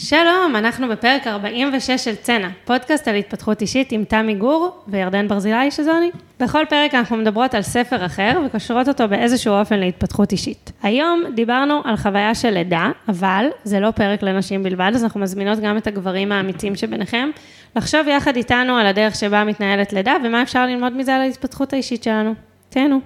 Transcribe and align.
שלום, 0.00 0.56
אנחנו 0.56 0.88
בפרק 0.88 1.26
46 1.26 1.90
של 2.04 2.14
צנע, 2.14 2.48
פודקאסט 2.64 3.08
על 3.08 3.14
התפתחות 3.14 3.60
אישית 3.60 3.92
עם 3.92 4.04
תמי 4.04 4.34
גור 4.34 4.82
וירדן 4.88 5.28
ברזילי 5.28 5.70
שזו 5.70 5.90
אני. 5.98 6.10
בכל 6.40 6.64
פרק 6.68 6.94
אנחנו 6.94 7.16
מדברות 7.16 7.54
על 7.54 7.62
ספר 7.62 8.06
אחר 8.06 8.40
וקושרות 8.46 8.88
אותו 8.88 9.08
באיזשהו 9.08 9.54
אופן 9.54 9.78
להתפתחות 9.78 10.32
אישית. 10.32 10.72
היום 10.82 11.22
דיברנו 11.34 11.80
על 11.84 11.96
חוויה 11.96 12.34
של 12.34 12.50
לידה, 12.50 12.90
אבל 13.08 13.46
זה 13.64 13.80
לא 13.80 13.90
פרק 13.90 14.22
לנשים 14.22 14.62
בלבד, 14.62 14.90
אז 14.94 15.04
אנחנו 15.04 15.20
מזמינות 15.20 15.58
גם 15.60 15.76
את 15.76 15.86
הגברים 15.86 16.32
האמיצים 16.32 16.76
שביניכם, 16.76 17.30
לחשוב 17.76 18.08
יחד 18.08 18.36
איתנו 18.36 18.76
על 18.76 18.86
הדרך 18.86 19.14
שבה 19.14 19.44
מתנהלת 19.44 19.92
לידה 19.92 20.14
ומה 20.24 20.42
אפשר 20.42 20.66
ללמוד 20.66 20.96
מזה 20.96 21.14
על 21.14 21.20
ההתפתחות 21.20 21.72
האישית 21.72 22.02
שלנו. 22.02 22.34
תהנו. 22.68 23.00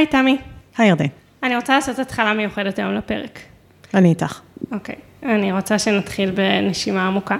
היי 0.00 0.06
תמי. 0.06 0.36
היי 0.78 0.88
ירדן. 0.88 1.06
אני 1.42 1.56
רוצה 1.56 1.74
לעשות 1.74 1.98
התחלה 1.98 2.32
מיוחדת 2.34 2.78
היום 2.78 2.94
לפרק. 2.94 3.38
אני 3.94 4.08
איתך. 4.08 4.40
אוקיי, 4.72 4.94
אני 5.22 5.52
רוצה 5.52 5.78
שנתחיל 5.78 6.30
בנשימה 6.30 7.06
עמוקה. 7.06 7.36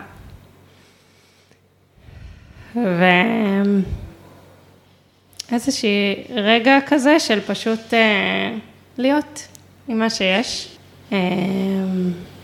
ואיזושהי 5.50 6.24
רגע 6.30 6.78
כזה 6.86 7.20
של 7.20 7.40
פשוט 7.40 7.94
אה, 7.94 8.54
להיות 8.98 9.48
עם 9.88 9.98
מה 9.98 10.10
שיש. 10.10 10.76
אה, 11.12 11.18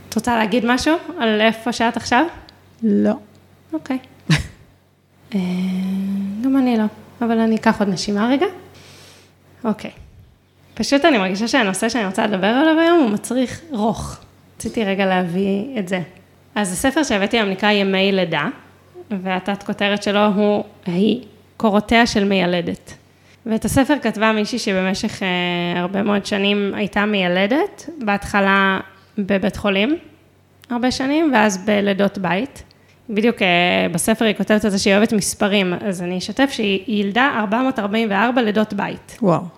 את 0.08 0.14
רוצה 0.14 0.36
להגיד 0.36 0.64
משהו 0.66 0.96
על 1.18 1.40
איפה 1.40 1.72
שאת 1.72 1.96
עכשיו? 1.96 2.24
לא. 2.82 3.12
אוקיי. 3.72 3.98
אה, 5.34 5.40
גם 6.44 6.56
אני 6.56 6.78
לא, 6.78 6.84
אבל 7.20 7.38
אני 7.38 7.56
אקח 7.56 7.80
עוד 7.80 7.88
נשימה 7.88 8.28
רגע. 8.28 8.46
אוקיי. 9.64 9.90
פשוט 10.76 11.04
אני 11.04 11.18
מרגישה 11.18 11.48
שהנושא 11.48 11.88
שאני 11.88 12.06
רוצה 12.06 12.26
לדבר 12.26 12.46
עליו 12.46 12.80
היום 12.80 13.00
הוא 13.00 13.10
מצריך 13.10 13.60
רוך. 13.70 14.16
רציתי 14.56 14.84
רגע 14.84 15.06
להביא 15.06 15.78
את 15.78 15.88
זה. 15.88 16.00
אז 16.54 16.72
הספר 16.72 17.02
שהבאתי 17.02 17.36
היום 17.36 17.48
נקרא 17.48 17.70
ימי 17.70 18.12
לידה, 18.12 18.48
והתת 19.10 19.62
כותרת 19.62 20.02
שלו 20.02 20.26
הוא, 20.26 20.64
היא 20.86 21.22
קורותיה 21.56 22.06
של 22.06 22.24
מיילדת. 22.24 22.94
ואת 23.46 23.64
הספר 23.64 23.94
כתבה 24.02 24.32
מישהי 24.32 24.58
שבמשך 24.58 25.22
אה, 25.22 25.80
הרבה 25.80 26.02
מאוד 26.02 26.26
שנים 26.26 26.72
הייתה 26.74 27.06
מיילדת, 27.06 27.88
בהתחלה 27.98 28.80
בבית 29.18 29.56
חולים, 29.56 29.96
הרבה 30.70 30.90
שנים, 30.90 31.30
ואז 31.34 31.64
בלידות 31.66 32.18
בית. 32.18 32.62
בדיוק 33.10 33.42
אה, 33.42 33.86
בספר 33.92 34.24
היא 34.24 34.34
כותבת 34.34 34.64
על 34.64 34.70
זה 34.70 34.78
שהיא 34.78 34.94
אוהבת 34.94 35.12
מספרים, 35.12 35.74
אז 35.84 36.02
אני 36.02 36.18
אשתף 36.18 36.50
שהיא 36.50 37.04
ילדה 37.04 37.30
444 37.38 38.42
לידות 38.42 38.72
בית. 38.72 39.18
וואו. 39.22 39.55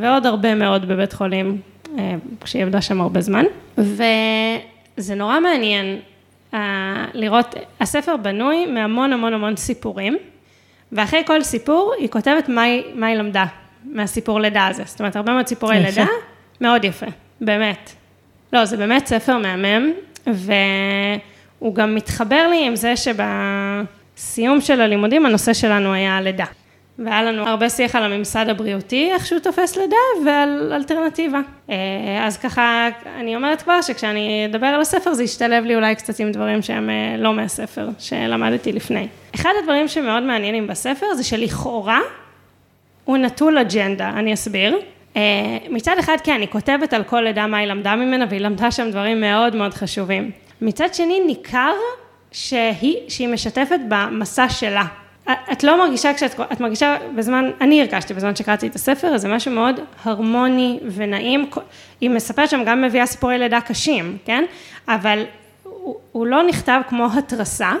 ועוד 0.00 0.26
הרבה 0.26 0.54
מאוד 0.54 0.88
בבית 0.88 1.12
חולים, 1.12 1.60
אה, 1.98 2.14
כשהיא 2.40 2.62
עבדה 2.62 2.80
שם 2.80 3.00
הרבה 3.00 3.20
זמן. 3.20 3.44
וזה 3.78 5.14
נורא 5.16 5.40
מעניין 5.40 5.98
אה, 6.54 7.04
לראות, 7.14 7.54
הספר 7.80 8.16
בנוי 8.16 8.66
מהמון 8.66 9.12
המון 9.12 9.34
המון 9.34 9.56
סיפורים, 9.56 10.16
ואחרי 10.92 11.22
כל 11.26 11.42
סיפור 11.42 11.94
היא 11.98 12.08
כותבת 12.08 12.48
מה 12.48 12.62
היא, 12.62 12.82
מה 12.94 13.06
היא 13.06 13.16
למדה 13.16 13.44
מהסיפור 13.84 14.40
לידה 14.40 14.66
הזה. 14.66 14.82
זאת 14.86 15.00
אומרת, 15.00 15.16
הרבה 15.16 15.32
מאוד 15.32 15.46
סיפורי 15.46 15.76
יפה. 15.76 15.88
לידה, 15.88 16.06
מאוד 16.60 16.84
יפה, 16.84 17.06
באמת. 17.40 17.90
לא, 18.52 18.64
זה 18.64 18.76
באמת 18.76 19.06
ספר 19.06 19.38
מהמם, 19.38 19.92
והוא 20.26 21.74
גם 21.74 21.94
מתחבר 21.94 22.46
לי 22.50 22.66
עם 22.66 22.76
זה 22.76 22.94
שבסיום 22.96 24.60
של 24.60 24.80
הלימודים 24.80 25.26
הנושא 25.26 25.52
שלנו 25.52 25.92
היה 25.92 26.20
לידה. 26.20 26.44
והיה 26.98 27.22
לנו 27.22 27.48
הרבה 27.48 27.70
שיח 27.70 27.96
על 27.96 28.12
הממסד 28.12 28.48
הבריאותי, 28.48 29.10
איך 29.12 29.26
שהוא 29.26 29.38
תופס 29.38 29.76
לידה, 29.76 29.96
ועל 30.24 30.72
אלטרנטיבה. 30.72 31.40
אה, 31.70 31.76
אז 32.26 32.36
ככה, 32.36 32.88
אני 33.16 33.36
אומרת 33.36 33.62
כבר 33.62 33.82
שכשאני 33.82 34.46
אדבר 34.50 34.66
על 34.66 34.80
הספר, 34.80 35.14
זה 35.14 35.24
ישתלב 35.24 35.64
לי 35.64 35.74
אולי 35.74 35.94
קצת 35.94 36.20
עם 36.20 36.32
דברים 36.32 36.62
שהם 36.62 36.90
אה, 36.90 37.16
לא 37.18 37.34
מהספר, 37.34 37.88
שלמדתי 37.98 38.72
לפני. 38.72 39.08
אחד 39.34 39.50
הדברים 39.62 39.88
שמאוד 39.88 40.22
מעניינים 40.22 40.66
בספר, 40.66 41.06
זה 41.14 41.24
שלכאורה 41.24 42.00
הוא 43.04 43.16
נטול 43.16 43.58
אג'נדה, 43.58 44.08
אני 44.08 44.34
אסביר. 44.34 44.78
אה, 45.16 45.22
מצד 45.70 45.98
אחד, 45.98 46.16
כן, 46.24 46.40
היא 46.40 46.48
כותבת 46.48 46.92
על 46.92 47.04
כל 47.04 47.20
לידה 47.20 47.46
מה 47.46 47.58
היא 47.58 47.66
למדה 47.66 47.96
ממנה, 47.96 48.24
והיא 48.28 48.40
למדה 48.40 48.70
שם 48.70 48.90
דברים 48.90 49.20
מאוד 49.20 49.56
מאוד 49.56 49.74
חשובים. 49.74 50.30
מצד 50.60 50.94
שני, 50.94 51.20
ניכר 51.26 51.72
שהיא, 52.32 52.96
שהיא 53.08 53.28
משתפת 53.28 53.80
במסע 53.88 54.48
שלה. 54.48 54.84
את 55.52 55.64
לא 55.64 55.78
מרגישה 55.78 56.14
כשאת, 56.14 56.40
את 56.52 56.60
מרגישה 56.60 56.96
בזמן, 57.16 57.50
אני 57.60 57.80
הרגשתי 57.80 58.14
בזמן 58.14 58.36
שקראתי 58.36 58.66
את 58.66 58.74
הספר, 58.74 59.18
זה 59.18 59.28
משהו 59.28 59.52
מאוד 59.52 59.80
הרמוני 60.04 60.80
ונעים, 60.94 61.50
היא 62.00 62.10
מספרת 62.10 62.50
שם 62.50 62.62
גם 62.66 62.82
מביאה 62.82 63.06
סיפורי 63.06 63.38
לידה 63.38 63.60
קשים, 63.60 64.18
כן? 64.24 64.44
אבל 64.88 65.24
הוא, 65.62 65.96
הוא 66.12 66.26
לא 66.26 66.42
נכתב 66.42 66.80
כמו 66.88 67.08
התרסה, 67.18 67.72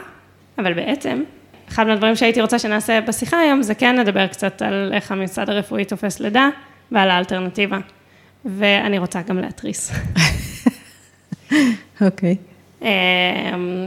אבל 0.58 0.74
בעצם, 0.74 1.22
אחד 1.68 1.86
מהדברים 1.86 2.16
שהייתי 2.16 2.40
רוצה 2.40 2.58
שנעשה 2.58 3.00
בשיחה 3.00 3.40
היום, 3.40 3.62
זה 3.62 3.74
כן 3.74 3.96
לדבר 3.96 4.26
קצת 4.26 4.62
על 4.62 4.90
איך 4.94 5.12
הממסד 5.12 5.50
הרפואי 5.50 5.84
תופס 5.84 6.20
לידה 6.20 6.48
ועל 6.92 7.10
האלטרנטיבה. 7.10 7.78
ואני 8.44 8.98
רוצה 8.98 9.22
גם 9.22 9.38
להתריס. 9.38 9.92
אוקיי. 12.00 12.30
אמ, 12.30 12.53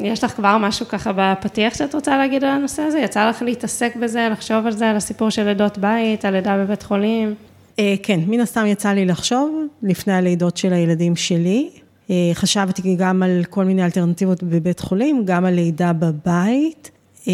יש 0.04 0.24
לך 0.24 0.32
כבר 0.32 0.58
משהו 0.58 0.88
ככה 0.88 1.12
בפתיח 1.16 1.74
שאת 1.74 1.96
רוצה 1.96 2.18
להגיד 2.18 2.44
על 2.44 2.50
הנושא 2.50 2.82
הזה? 2.82 3.00
יצא 3.00 3.30
לך 3.30 3.42
להתעסק 3.42 3.96
בזה, 3.96 4.28
לחשוב 4.32 4.66
על 4.66 4.72
זה, 4.72 4.90
על 4.90 4.96
הסיפור 4.96 5.30
של 5.30 5.44
לידות 5.44 5.78
בית, 5.78 6.26
על 6.26 6.34
לידה 6.34 6.58
בבית 6.58 6.84
חולים? 6.84 7.36
אה, 7.80 7.96
כן, 8.04 8.20
מן 8.28 8.40
הסתם 8.40 8.66
יצא 8.66 8.90
לי 8.90 9.06
לחשוב 9.06 9.66
לפני 9.84 10.14
הלידות 10.14 10.58
של 10.58 10.74
הילדים 10.74 11.16
שלי. 11.16 11.70
אה, 12.10 12.16
חשבתי 12.34 12.96
גם 12.96 13.24
על 13.24 13.44
כל 13.50 13.66
מיני 13.66 13.86
אלטרנטיבות 13.86 14.44
בבית 14.44 14.80
חולים, 14.80 15.22
גם 15.26 15.46
על 15.46 15.54
לידה 15.54 15.94
בבית. 15.94 16.92
אה, 17.28 17.34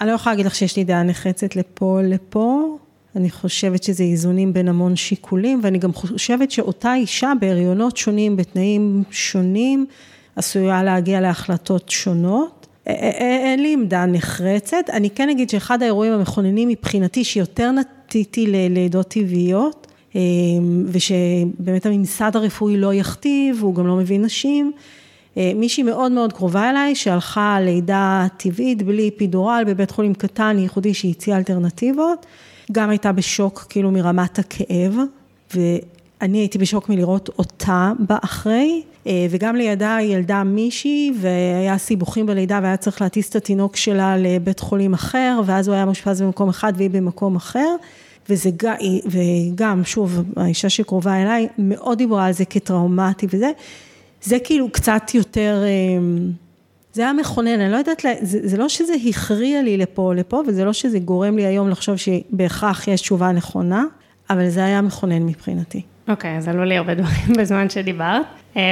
אני 0.00 0.08
לא 0.08 0.14
יכולה 0.14 0.32
להגיד 0.32 0.46
לך 0.46 0.54
שיש 0.54 0.76
לי 0.76 0.84
דעה 0.84 1.02
נחרצת 1.02 1.56
לפה 1.56 2.00
לפה. 2.04 2.76
אני 3.16 3.30
חושבת 3.30 3.82
שזה 3.82 4.04
איזונים 4.04 4.52
בין 4.52 4.68
המון 4.68 4.96
שיקולים, 4.96 5.60
ואני 5.62 5.78
גם 5.78 5.92
חושבת 5.92 6.50
שאותה 6.50 6.94
אישה 6.94 7.32
בהריונות 7.40 7.96
שונים, 7.96 8.36
בתנאים 8.36 9.02
שונים, 9.10 9.86
עשויה 10.36 10.82
להגיע 10.82 11.20
להחלטות 11.20 11.88
שונות. 11.88 12.66
אין 12.86 13.62
לי 13.62 13.72
עמדה 13.72 14.06
נחרצת, 14.06 14.90
אני 14.92 15.10
כן 15.10 15.28
אגיד 15.28 15.50
שאחד 15.50 15.82
האירועים 15.82 16.12
המכוננים 16.12 16.68
מבחינתי 16.68 17.24
שיותר 17.24 17.70
נטיתי 17.70 18.46
ללידות 18.46 19.08
טבעיות, 19.08 19.86
ושבאמת 20.86 21.86
הממסד 21.86 22.36
הרפואי 22.36 22.76
לא 22.76 22.94
יכתיב, 22.94 23.62
הוא 23.62 23.74
גם 23.74 23.86
לא 23.86 23.96
מבין 23.96 24.22
נשים. 24.22 24.72
מישהי 25.36 25.82
מאוד 25.82 26.12
מאוד 26.12 26.32
קרובה 26.32 26.70
אליי, 26.70 26.94
שהלכה 26.94 27.58
לידה 27.60 28.26
טבעית 28.36 28.82
בלי 28.82 29.10
פידורל 29.10 29.64
בבית 29.66 29.90
חולים 29.90 30.14
קטן 30.14 30.56
ייחודי 30.58 30.94
שהציע 30.94 31.36
אלטרנטיבות, 31.36 32.26
גם 32.72 32.90
הייתה 32.90 33.12
בשוק 33.12 33.66
כאילו 33.68 33.90
מרמת 33.90 34.38
הכאב, 34.38 34.96
ואני 35.54 36.38
הייתי 36.38 36.58
בשוק 36.58 36.88
מלראות 36.88 37.30
אותה 37.38 37.92
באחרי. 37.98 38.82
וגם 39.30 39.56
לידה 39.56 39.98
ילדה 40.02 40.44
מישהי, 40.44 41.12
והיה 41.20 41.78
סיבוכים 41.78 42.26
בלידה 42.26 42.60
והיה 42.62 42.76
צריך 42.76 43.02
להטיס 43.02 43.30
את 43.30 43.36
התינוק 43.36 43.76
שלה 43.76 44.16
לבית 44.16 44.60
חולים 44.60 44.94
אחר, 44.94 45.40
ואז 45.46 45.68
הוא 45.68 45.74
היה 45.74 45.84
מאושפז 45.84 46.22
במקום 46.22 46.48
אחד 46.48 46.72
והיא 46.76 46.90
במקום 46.90 47.36
אחר. 47.36 47.76
וזה 48.28 48.50
גם, 49.54 49.84
שוב, 49.84 50.22
האישה 50.36 50.68
שקרובה 50.68 51.22
אליי, 51.22 51.48
מאוד 51.58 51.98
דיברה 51.98 52.26
על 52.26 52.32
זה 52.32 52.44
כטראומטי 52.44 53.26
וזה. 53.30 53.50
זה 54.22 54.38
כאילו 54.44 54.68
קצת 54.72 55.02
יותר, 55.14 55.62
זה 56.92 57.02
היה 57.02 57.12
מכונן, 57.12 57.60
אני 57.60 57.72
לא 57.72 57.76
יודעת, 57.76 58.04
זה, 58.22 58.38
זה 58.42 58.56
לא 58.56 58.68
שזה 58.68 58.92
הכריע 59.08 59.62
לי 59.62 59.76
לפה 59.76 60.02
או 60.02 60.12
לפה, 60.12 60.42
וזה 60.46 60.64
לא 60.64 60.72
שזה 60.72 60.98
גורם 60.98 61.36
לי 61.36 61.46
היום 61.46 61.68
לחשוב 61.68 61.96
שבהכרח 61.96 62.88
יש 62.88 63.00
תשובה 63.00 63.32
נכונה, 63.32 63.84
אבל 64.30 64.48
זה 64.48 64.64
היה 64.64 64.80
מכונן 64.82 65.22
מבחינתי. 65.22 65.82
אוקיי, 66.08 66.34
okay, 66.34 66.38
אז 66.38 66.48
עלו 66.48 66.64
לי 66.64 66.76
הרבה 66.76 66.94
דברים 66.94 67.32
בזמן 67.38 67.70
שדיברת, 67.70 68.22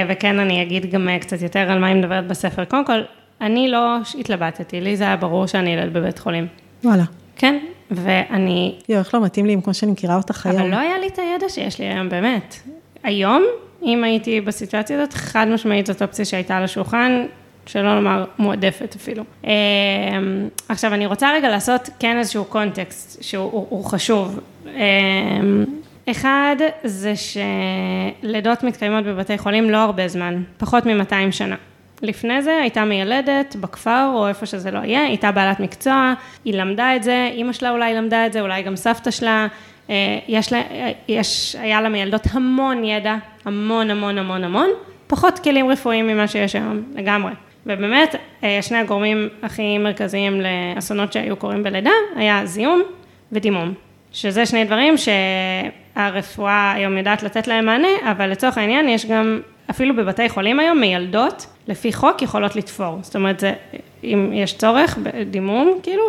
וכן, 0.09 0.39
אני 0.39 0.63
אגיד 0.63 0.91
גם 0.91 1.09
קצת 1.21 1.41
יותר 1.41 1.59
על 1.59 1.79
מה 1.79 1.87
היא 1.87 1.95
מדברת 1.95 2.27
בספר. 2.27 2.65
קודם 2.65 2.85
כל, 2.85 3.01
אני 3.41 3.71
לא 3.71 3.97
התלבטתי, 4.19 4.81
לי 4.81 4.97
זה 4.97 5.03
היה 5.03 5.15
ברור 5.15 5.45
שאני 5.45 5.73
ילד 5.73 5.93
בבית 5.93 6.19
חולים. 6.19 6.47
וואלה. 6.83 7.03
כן, 7.35 7.59
ואני... 7.91 8.75
יואו, 8.89 8.99
איך 8.99 9.13
לא 9.13 9.23
מתאים 9.23 9.45
לי 9.45 9.53
עם 9.53 9.61
כמו 9.61 9.73
שאני 9.73 9.91
מכירה 9.91 10.15
אותך 10.15 10.45
היום. 10.45 10.59
אבל 10.59 10.71
לא 10.71 10.75
היה 10.75 10.99
לי 10.99 11.07
את 11.07 11.19
הידע 11.19 11.49
שיש 11.49 11.79
לי 11.79 11.85
היום, 11.85 12.09
באמת. 12.09 12.55
היום, 13.03 13.43
אם 13.83 14.03
הייתי 14.03 14.41
בסיטואציה 14.41 15.01
הזאת, 15.01 15.13
חד 15.13 15.47
משמעית 15.47 15.85
זאת 15.85 16.01
אופציה 16.01 16.25
שהייתה 16.25 16.57
על 16.57 16.63
השולחן, 16.63 17.25
שלא 17.65 17.95
לומר 17.95 18.25
מועדפת 18.39 18.95
אפילו. 18.95 19.23
עכשיו, 20.69 20.93
אני 20.93 21.05
רוצה 21.05 21.33
רגע 21.33 21.49
לעשות 21.49 21.89
כן 21.99 22.17
איזשהו 22.17 22.45
קונטקסט 22.45 23.23
שהוא 23.23 23.85
חשוב. 23.85 24.39
אחד, 26.11 26.55
זה 26.83 27.13
שלידות 27.15 28.63
מתקיימות 28.63 29.05
בבתי 29.05 29.37
חולים 29.37 29.69
לא 29.69 29.77
הרבה 29.77 30.07
זמן, 30.07 30.43
פחות 30.57 30.85
מ-200 30.85 31.31
שנה. 31.31 31.55
לפני 32.01 32.41
זה 32.41 32.57
הייתה 32.61 32.85
מיילדת 32.85 33.55
בכפר 33.55 34.11
או 34.13 34.27
איפה 34.27 34.45
שזה 34.45 34.71
לא 34.71 34.79
יהיה, 34.79 35.03
הייתה 35.03 35.31
בעלת 35.31 35.59
מקצוע, 35.59 36.13
היא 36.45 36.53
למדה 36.53 36.95
את 36.95 37.03
זה, 37.03 37.29
אימא 37.33 37.53
שלה 37.53 37.69
אולי 37.69 37.93
למדה 37.93 38.25
את 38.25 38.33
זה, 38.33 38.41
אולי 38.41 38.63
גם 38.63 38.75
סבתא 38.75 39.11
שלה, 39.11 39.47
אה, 39.89 39.95
יש 40.27 40.53
לה, 40.53 40.59
אה, 40.59 40.91
יש, 41.07 41.55
היה 41.59 41.81
למילדות 41.81 42.27
המון 42.31 42.83
ידע, 42.83 43.15
המון 43.45 43.89
המון 43.89 44.17
המון 44.17 44.43
המון, 44.43 44.69
פחות 45.07 45.39
כלים 45.39 45.69
רפואיים 45.69 46.07
ממה 46.07 46.27
שיש 46.27 46.55
היום, 46.55 46.83
לגמרי. 46.95 47.31
ובאמת, 47.65 48.15
שני 48.61 48.77
הגורמים 48.77 49.29
הכי 49.43 49.77
מרכזיים 49.77 50.41
לאסונות 50.41 51.13
שהיו 51.13 51.35
קורים 51.35 51.63
בלידה, 51.63 51.91
היה 52.15 52.45
זיהום 52.45 52.81
ודימום. 53.31 53.73
שזה 54.13 54.45
שני 54.45 54.65
דברים 54.65 54.97
שהרפואה 55.95 56.71
היום 56.71 56.97
יודעת 56.97 57.23
לתת 57.23 57.47
להם 57.47 57.65
מענה, 57.65 58.11
אבל 58.11 58.29
לצורך 58.29 58.57
העניין 58.57 58.89
יש 58.89 59.05
גם, 59.05 59.41
אפילו 59.69 59.95
בבתי 59.95 60.29
חולים 60.29 60.59
היום, 60.59 60.79
מיילדות, 60.79 61.47
לפי 61.67 61.93
חוק 61.93 62.21
יכולות 62.21 62.55
לתפור. 62.55 62.99
זאת 63.01 63.15
אומרת, 63.15 63.39
זה, 63.39 63.53
אם 64.03 64.31
יש 64.33 64.57
צורך 64.57 64.97
בדימום, 65.03 65.79
כאילו, 65.83 66.03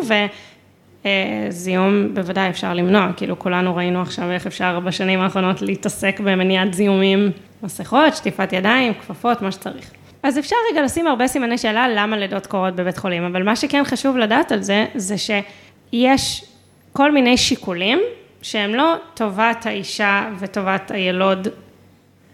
וזיהום 1.50 2.14
בוודאי 2.14 2.48
אפשר 2.48 2.74
למנוע, 2.74 3.08
כאילו 3.16 3.38
כולנו 3.38 3.76
ראינו 3.76 4.02
עכשיו 4.02 4.30
איך 4.30 4.46
אפשר 4.46 4.80
בשנים 4.80 5.20
האחרונות 5.20 5.62
להתעסק 5.62 6.20
במניעת 6.20 6.74
זיהומים, 6.74 7.30
מסכות, 7.62 8.16
שטיפת 8.16 8.52
ידיים, 8.52 8.94
כפפות, 8.94 9.42
מה 9.42 9.52
שצריך. 9.52 9.90
אז 10.22 10.38
אפשר 10.38 10.56
רגע 10.72 10.82
לשים 10.82 11.06
הרבה 11.06 11.26
סימני 11.26 11.58
שאלה 11.58 11.86
למה 11.88 12.16
לידות 12.16 12.46
קורות 12.46 12.76
בבית 12.76 12.98
חולים, 12.98 13.24
אבל 13.24 13.42
מה 13.42 13.56
שכן 13.56 13.82
חשוב 13.84 14.16
לדעת 14.16 14.52
על 14.52 14.62
זה, 14.62 14.86
זה 14.94 15.14
שיש 15.18 16.44
כל 16.92 17.12
מיני 17.12 17.36
שיקולים 17.36 18.00
שהם 18.44 18.74
לא 18.74 18.94
טובת 19.14 19.66
האישה 19.66 20.28
וטובת 20.38 20.90
הילוד 20.90 21.48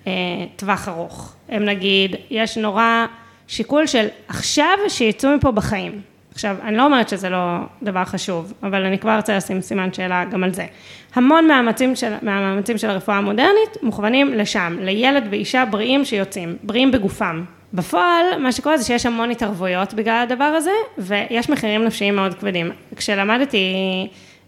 אה, 0.07 0.13
טווח 0.57 0.89
ארוך. 0.89 1.35
הם 1.49 1.65
נגיד, 1.65 2.17
יש 2.31 2.59
נורא 2.59 3.07
שיקול 3.49 3.87
של 3.87 4.07
עכשיו 4.29 4.79
שיצאו 4.89 5.31
מפה 5.37 5.51
בחיים. 5.51 6.01
עכשיו, 6.33 6.57
אני 6.63 6.77
לא 6.77 6.85
אומרת 6.85 7.09
שזה 7.09 7.29
לא 7.29 7.57
דבר 7.83 8.05
חשוב, 8.05 8.53
אבל 8.63 8.85
אני 8.85 8.99
כבר 8.99 9.17
רוצה 9.17 9.37
לשים 9.37 9.61
סימן 9.61 9.93
שאלה 9.93 10.25
גם 10.25 10.45
על 10.45 10.55
זה. 10.55 10.67
המון 11.15 11.49
מהמאמצים 11.49 11.97
של, 11.97 12.13
מהמאמצים 12.23 12.79
של 12.79 12.91
הרפואה 12.91 13.17
המודרנית 13.17 13.83
מוכוונים 13.83 14.35
לשם, 14.35 14.77
לילד 14.81 15.25
ואישה 15.31 15.65
בריאים 15.71 16.05
שיוצאים, 16.05 16.57
בריאים 16.63 16.91
בגופם. 16.91 17.45
בפועל, 17.75 18.25
מה 18.39 18.53
שקורה 18.53 18.77
זה 18.77 18.85
שיש 18.85 19.07
המון 19.07 19.31
התערבויות 19.31 19.95
בגלל 19.95 20.23
הדבר 20.23 20.45
הזה, 20.45 20.71
ויש 20.99 21.51
מחירים 21.51 21.85
נפשיים 21.85 22.17
מאוד 22.17 22.35
כבדים. 22.35 22.71
כשלמדתי 22.97 23.59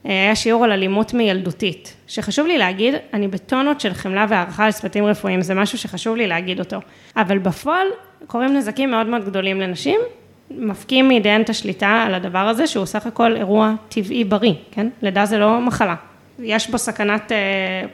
היה 0.04 0.36
שיעור 0.36 0.64
על 0.64 0.72
אלימות 0.72 1.14
מילדותית, 1.14 1.94
שחשוב 2.06 2.46
לי 2.46 2.58
להגיד, 2.58 2.94
אני 3.14 3.28
בטונות 3.28 3.80
של 3.80 3.94
חמלה 3.94 4.26
והערכה 4.28 4.64
על 4.64 4.72
צוותים 4.72 5.04
רפואיים, 5.04 5.42
זה 5.42 5.54
משהו 5.54 5.78
שחשוב 5.78 6.16
לי 6.16 6.26
להגיד 6.26 6.58
אותו. 6.58 6.76
אבל 7.16 7.38
בפועל 7.38 7.86
קורים 8.26 8.56
נזקים 8.56 8.90
מאוד 8.90 9.06
מאוד 9.06 9.24
גדולים 9.24 9.60
לנשים, 9.60 10.00
מפקים 10.50 11.08
מידיהן 11.08 11.42
את 11.42 11.50
השליטה 11.50 12.04
על 12.06 12.14
הדבר 12.14 12.38
הזה, 12.38 12.66
שהוא 12.66 12.86
סך 12.86 13.06
הכל 13.06 13.36
אירוע 13.36 13.74
טבעי 13.88 14.24
בריא, 14.24 14.54
כן? 14.70 14.88
לידה 15.02 15.26
זה 15.26 15.38
לא 15.38 15.60
מחלה. 15.60 15.94
יש 16.38 16.70
בו 16.70 16.78
סכנת 16.78 17.32
אה, 17.32 17.36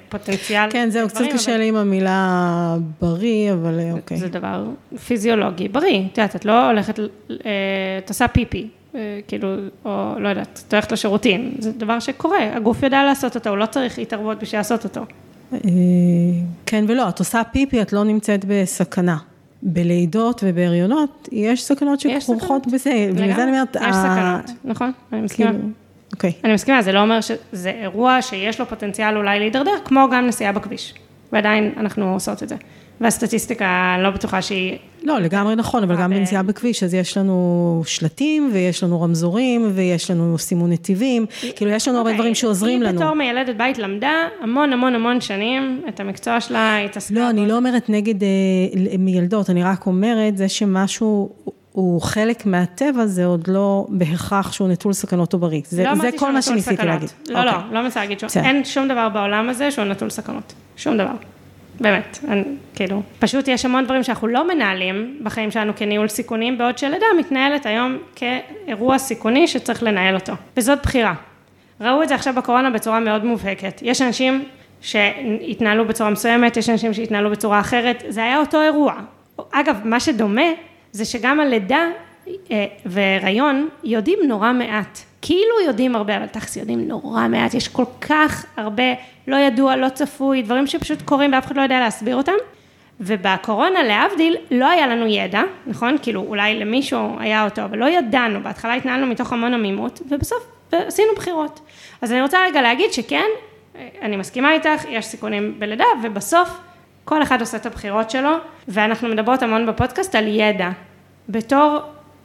פוטנציאל. 0.08 0.70
כן, 0.70 0.90
זהו, 0.90 1.08
קצת 1.08 1.24
קשה 1.32 1.56
לי 1.56 1.68
עם 1.68 1.76
המילה 1.76 2.76
בריא, 3.00 3.52
אבל 3.52 3.80
אה, 3.80 3.92
אוקיי. 3.92 4.16
זה 4.16 4.28
דבר 4.28 4.64
פיזיולוגי, 5.06 5.68
בריא. 5.68 6.02
את 6.12 6.18
יודעת, 6.18 6.36
את 6.36 6.44
לא 6.44 6.66
הולכת, 6.66 6.98
אה, 6.98 7.04
את 7.98 8.08
עושה 8.08 8.28
פיפי, 8.28 8.58
אה, 8.62 8.68
כאילו, 9.28 9.54
או 9.84 10.14
לא 10.18 10.28
יודעת, 10.28 10.62
את 10.68 10.74
הולכת 10.74 10.92
לשירותים, 10.92 11.54
זה 11.58 11.72
דבר 11.72 12.00
שקורה, 12.00 12.56
הגוף 12.56 12.82
יודע 12.82 13.04
לעשות 13.04 13.34
אותו, 13.34 13.50
הוא 13.50 13.58
לא 13.58 13.66
צריך 13.66 13.98
התערבות 13.98 14.38
בשביל 14.42 14.60
לעשות 14.60 14.84
אותו. 14.84 15.00
אה, 15.52 15.58
כן 16.66 16.84
ולא, 16.88 17.08
את 17.08 17.18
עושה 17.18 17.42
פיפי, 17.52 17.82
את 17.82 17.92
לא 17.92 18.04
נמצאת 18.04 18.44
בסכנה. 18.48 19.16
בלידות 19.62 20.40
ובהריונות, 20.46 21.28
יש 21.32 21.62
סכנות 21.62 22.00
שכרוכות 22.00 22.66
בזה, 22.66 23.08
בגלל 23.12 23.34
זה 23.34 23.42
אני 23.42 23.50
אומרת... 23.50 23.76
יש 23.76 23.96
סכנות, 23.96 24.50
נכון, 24.64 24.92
אני 25.12 25.20
מסכימה. 25.20 25.50
כאילו, 25.50 25.68
אוקיי. 26.12 26.32
אני 26.44 26.54
מסכימה, 26.54 26.82
זה 26.82 26.92
לא 26.92 27.00
אומר 27.00 27.20
שזה 27.20 27.70
אירוע 27.70 28.22
שיש 28.22 28.60
לו 28.60 28.66
פוטנציאל 28.68 29.16
אולי 29.16 29.38
להידרדר, 29.38 29.70
כמו 29.84 30.08
גם 30.12 30.26
נסיעה 30.26 30.52
בכביש, 30.52 30.94
ועדיין 31.32 31.72
אנחנו 31.76 32.12
עושות 32.12 32.42
את 32.42 32.48
זה. 32.48 32.56
והסטטיסטיקה, 33.00 33.96
לא 34.02 34.10
בטוחה 34.10 34.42
שהיא... 34.42 34.76
לא, 35.02 35.18
לגמרי 35.18 35.56
נכון, 35.56 35.82
אבל 35.82 35.96
גם 35.96 36.10
בנסיעה 36.10 36.42
בכביש, 36.42 36.82
אז 36.82 36.94
יש 36.94 37.16
לנו 37.16 37.82
שלטים, 37.86 38.50
ויש 38.52 38.82
לנו 38.82 39.00
רמזורים, 39.00 39.70
ויש 39.74 40.10
לנו 40.10 40.38
סימון 40.38 40.72
נתיבים, 40.72 41.26
כאילו 41.56 41.70
יש 41.70 41.88
לנו 41.88 41.96
הרבה 41.96 42.10
אוקיי, 42.10 42.18
דברים 42.18 42.34
שעוזרים 42.34 42.82
לנו. 42.82 42.98
היא 42.98 43.06
בתור 43.06 43.14
מיילדת 43.14 43.56
בית 43.56 43.78
למדה 43.78 44.12
המון 44.40 44.72
המון 44.72 44.94
המון 44.94 45.20
שנים 45.20 45.82
את 45.88 46.00
המקצוע 46.00 46.40
שלה, 46.40 46.78
התעסקה... 46.78 47.14
לא, 47.14 47.30
אני 47.30 47.48
לא 47.48 47.56
אומרת 47.56 47.88
נגד 47.88 48.22
אה, 48.22 48.28
מיילדות, 48.98 49.50
אני 49.50 49.62
רק 49.62 49.86
אומרת, 49.86 50.36
זה 50.36 50.48
שמשהו... 50.48 51.30
הוא 51.72 52.02
חלק 52.02 52.46
מהטבע, 52.46 53.06
זה 53.06 53.24
עוד 53.24 53.48
לא 53.48 53.86
בהכרח 53.88 54.52
שהוא 54.52 54.68
נטול 54.68 54.92
סכנות 54.92 55.34
או 55.34 55.38
בריא. 55.38 55.60
זה, 55.64 55.84
לא 55.84 55.94
זה 55.94 56.10
כל 56.16 56.32
מה 56.32 56.42
שניסיתי 56.42 56.86
להגיד. 56.86 57.08
לא, 57.28 57.38
okay. 57.38 57.44
לא, 57.44 57.50
אוקיי. 57.50 57.74
לא 57.74 57.82
מנסה 57.82 58.00
להגיד 58.00 58.20
שום, 58.20 58.28
אין 58.44 58.64
שום 58.64 58.88
דבר 58.88 59.08
בעולם 59.08 59.48
הזה 59.48 59.70
שהוא 59.70 59.84
נטול 59.84 60.10
סכנות. 60.10 60.54
שום 60.76 60.96
דבר. 60.96 61.12
באמת, 61.80 62.18
אני, 62.28 62.44
כאילו, 62.74 63.02
פשוט 63.18 63.48
יש 63.48 63.64
המון 63.64 63.84
דברים 63.84 64.02
שאנחנו 64.02 64.28
לא 64.28 64.48
מנהלים 64.48 65.18
בחיים 65.22 65.50
שלנו 65.50 65.72
כניהול 65.76 66.08
סיכונים, 66.08 66.58
בעוד 66.58 66.78
שלידה 66.78 67.06
מתנהלת 67.18 67.66
היום 67.66 67.98
כאירוע 68.14 68.98
סיכוני 68.98 69.48
שצריך 69.48 69.82
לנהל 69.82 70.14
אותו, 70.14 70.32
וזאת 70.56 70.82
בחירה. 70.82 71.14
ראו 71.80 72.02
את 72.02 72.08
זה 72.08 72.14
עכשיו 72.14 72.34
בקורונה 72.34 72.70
בצורה 72.70 73.00
מאוד 73.00 73.24
מובהקת. 73.24 73.80
יש 73.82 74.02
אנשים 74.02 74.44
שהתנהלו 74.80 75.84
בצורה 75.84 76.10
מסוימת, 76.10 76.56
יש 76.56 76.70
אנשים 76.70 76.94
שהתנהלו 76.94 77.30
בצורה 77.30 77.60
אחרת, 77.60 78.04
זה 78.08 78.24
היה 78.24 78.38
אותו 78.38 78.62
אירוע. 78.62 78.94
אגב, 79.50 79.80
מה 79.84 80.00
שדומה 80.00 80.50
זה 80.92 81.04
שגם 81.04 81.40
הלידה 81.40 81.86
אה, 82.50 82.66
והיריון 82.86 83.68
יודעים 83.84 84.18
נורא 84.28 84.52
מעט. 84.52 84.98
כאילו 85.22 85.60
יודעים 85.66 85.96
הרבה, 85.96 86.16
אבל 86.16 86.26
תכלס 86.26 86.56
יודעים 86.56 86.88
נורא 86.88 87.28
מעט, 87.28 87.54
יש 87.54 87.68
כל 87.68 87.84
כך 88.00 88.46
הרבה 88.56 88.82
לא 89.26 89.36
ידוע, 89.36 89.76
לא 89.76 89.88
צפוי, 89.88 90.42
דברים 90.42 90.66
שפשוט 90.66 91.02
קורים 91.02 91.32
ואף 91.32 91.46
אחד 91.46 91.56
לא 91.56 91.62
יודע 91.62 91.80
להסביר 91.80 92.16
אותם. 92.16 92.32
ובקורונה, 93.00 93.82
להבדיל, 93.82 94.36
לא 94.50 94.70
היה 94.70 94.86
לנו 94.86 95.06
ידע, 95.06 95.42
נכון? 95.66 95.96
כאילו, 96.02 96.20
אולי 96.28 96.58
למישהו 96.58 97.16
היה 97.18 97.44
אותו, 97.44 97.64
אבל 97.64 97.78
לא 97.78 97.84
ידענו, 97.88 98.42
בהתחלה 98.42 98.74
התנהלנו 98.74 99.06
מתוך 99.06 99.32
המון 99.32 99.54
עמימות, 99.54 100.00
ובסוף 100.08 100.46
עשינו 100.72 101.08
בחירות. 101.16 101.60
אז 102.02 102.12
אני 102.12 102.22
רוצה 102.22 102.38
רגע 102.46 102.62
להגיד 102.62 102.92
שכן, 102.92 103.26
אני 104.02 104.16
מסכימה 104.16 104.52
איתך, 104.52 104.84
יש 104.88 105.06
סיכונים 105.06 105.54
בלידה, 105.58 105.84
ובסוף 106.02 106.60
כל 107.04 107.22
אחד 107.22 107.40
עושה 107.40 107.56
את 107.56 107.66
הבחירות 107.66 108.10
שלו, 108.10 108.30
ואנחנו 108.68 109.08
מדברות 109.08 109.42
המון 109.42 109.66
בפודקאסט 109.66 110.14
על 110.14 110.26
ידע, 110.26 110.70
בתור 111.28 111.78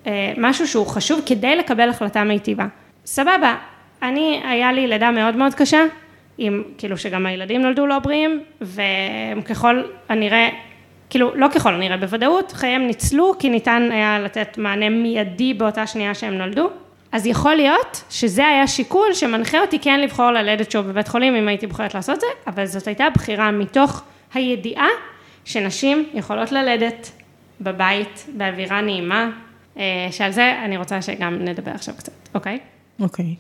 אה, 0.08 0.34
משהו 0.38 0.68
שהוא 0.68 0.88
חשוב 0.88 1.22
כדי 1.26 1.56
לקבל 1.56 1.90
החלטה 1.90 2.24
מיטיבה. 2.24 2.66
סבבה, 3.06 3.56
אני, 4.02 4.42
היה 4.44 4.72
לי 4.72 4.88
לידה 4.88 5.12
מאוד 5.12 5.36
מאוד 5.36 5.54
קשה, 5.54 5.86
עם, 6.38 6.64
כאילו 6.78 6.98
שגם 6.98 7.26
הילדים 7.26 7.62
נולדו 7.62 7.86
לא 7.86 8.00
בריאים, 8.00 8.44
וככל 8.62 9.84
הנראה, 10.10 10.50
כאילו 11.10 11.32
לא 11.36 11.48
ככל 11.56 11.74
הנראה, 11.74 11.98
בוודאות 11.98 12.52
חייהם 12.52 12.88
ניצלו, 12.88 13.34
כי 13.40 13.50
ניתן 13.50 13.90
היה 13.92 14.20
לתת 14.20 14.58
מענה 14.58 14.90
מיידי 14.90 15.54
באותה 15.54 15.88
שנייה 15.88 16.14
שהם 16.14 16.34
נולדו. 16.34 16.70
אז 17.12 17.28
יכול 17.28 17.56
להיות 17.56 18.04
שזה 18.10 18.48
היה 18.48 18.68
שיקול 18.68 19.14
שמנחה 19.14 19.62
אותי 19.62 19.80
כן 19.80 20.00
לבחור 20.00 20.32
ללדת 20.32 20.72
שוב 20.72 20.88
בבית 20.88 21.08
חולים, 21.08 21.36
אם 21.36 21.48
הייתי 21.48 21.68
בוחרת 21.68 21.96
לעשות 21.96 22.20
זה, 22.20 22.28
אבל 22.48 22.66
זאת 22.66 22.88
הייתה 22.88 23.06
בחירה 23.14 23.52
מתוך 23.52 24.04
הידיעה 24.34 24.88
שנשים 25.46 26.06
יכולות 26.14 26.52
ללדת 26.52 27.12
בבית, 27.62 28.26
באווירה 28.38 28.82
נעימה, 28.82 29.30
אה, 29.78 30.08
שעל 30.12 30.32
זה 30.32 30.60
אני 30.66 30.78
רוצה 30.78 31.02
שגם 31.02 31.38
נדבר 31.42 31.72
עכשיו 31.72 31.94
קצת, 31.98 32.14
אוקיי? 32.36 32.60
אוקיי. 33.00 33.36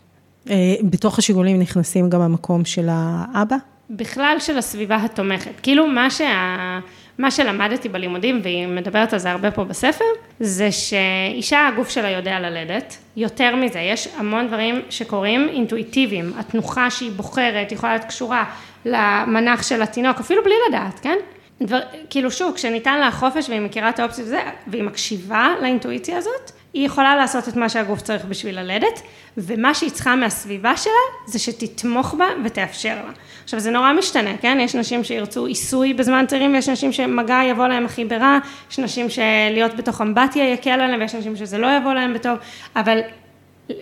אה, 0.49 0.75
בתוך 0.83 1.19
השיקולים 1.19 1.59
נכנסים 1.59 2.09
גם 2.09 2.21
המקום 2.21 2.65
של 2.65 2.87
האבא? 2.91 3.55
בכלל 3.89 4.35
של 4.39 4.57
הסביבה 4.57 4.95
התומכת. 4.95 5.59
כאילו 5.63 5.87
מה, 5.87 6.09
שה... 6.09 6.79
מה 7.17 7.31
שלמדתי 7.31 7.89
בלימודים, 7.89 8.39
והיא 8.43 8.67
מדברת 8.67 9.13
על 9.13 9.19
זה 9.19 9.31
הרבה 9.31 9.51
פה 9.51 9.63
בספר, 9.63 10.05
זה 10.39 10.71
שאישה, 10.71 11.67
הגוף 11.67 11.89
שלה 11.89 12.09
יודע 12.09 12.39
ללדת. 12.39 12.97
יותר 13.17 13.55
מזה, 13.55 13.79
יש 13.79 14.07
המון 14.17 14.47
דברים 14.47 14.81
שקורים 14.89 15.49
אינטואיטיביים. 15.49 16.33
התנוחה 16.37 16.89
שהיא 16.89 17.11
בוחרת 17.11 17.71
יכולה 17.71 17.95
להיות 17.95 18.07
קשורה 18.07 18.43
למנח 18.85 19.63
של 19.63 19.81
התינוק, 19.81 20.19
אפילו 20.19 20.43
בלי 20.43 20.53
לדעת, 20.69 20.99
כן? 20.99 21.17
דבר, 21.61 21.79
כאילו 22.09 22.31
שוב, 22.31 22.55
כשניתן 22.55 22.99
לה 22.99 23.11
חופש 23.11 23.49
והיא 23.49 23.61
מכירה 23.61 23.89
את 23.89 23.99
האופציה 23.99 24.23
וזה, 24.23 24.41
והיא 24.67 24.83
מקשיבה 24.83 25.53
לאינטואיציה 25.61 26.17
הזאת, 26.17 26.51
היא 26.73 26.85
יכולה 26.85 27.15
לעשות 27.15 27.47
את 27.47 27.55
מה 27.55 27.69
שהגוף 27.69 28.01
צריך 28.01 28.25
בשביל 28.25 28.59
ללדת, 28.59 29.01
ומה 29.37 29.73
שהיא 29.73 29.89
צריכה 29.89 30.15
מהסביבה 30.15 30.77
שלה, 30.77 30.91
זה 31.25 31.39
שתתמוך 31.39 32.13
בה 32.13 32.25
ותאפשר 32.43 32.95
לה. 32.95 33.11
עכשיו, 33.43 33.59
זה 33.59 33.71
נורא 33.71 33.93
משתנה, 33.93 34.37
כן? 34.41 34.57
יש 34.61 34.75
נשים 34.75 35.03
שירצו 35.03 35.45
עיסוי 35.45 35.93
בזמן 35.93 36.25
צעירים, 36.27 36.53
ויש 36.53 36.69
נשים 36.69 36.91
שמגע 36.91 37.41
יבוא 37.49 37.67
להם 37.67 37.85
הכי 37.85 38.05
ברע, 38.05 38.37
יש 38.71 38.79
נשים 38.79 39.09
שלהיות 39.09 39.75
בתוך 39.75 40.01
אמבטיה 40.01 40.53
יקל 40.53 40.69
עליהם, 40.69 41.01
ויש 41.01 41.15
נשים 41.15 41.35
שזה 41.35 41.57
לא 41.57 41.67
יבוא 41.77 41.93
להם 41.93 42.13
בטוב, 42.13 42.37
אבל 42.75 42.99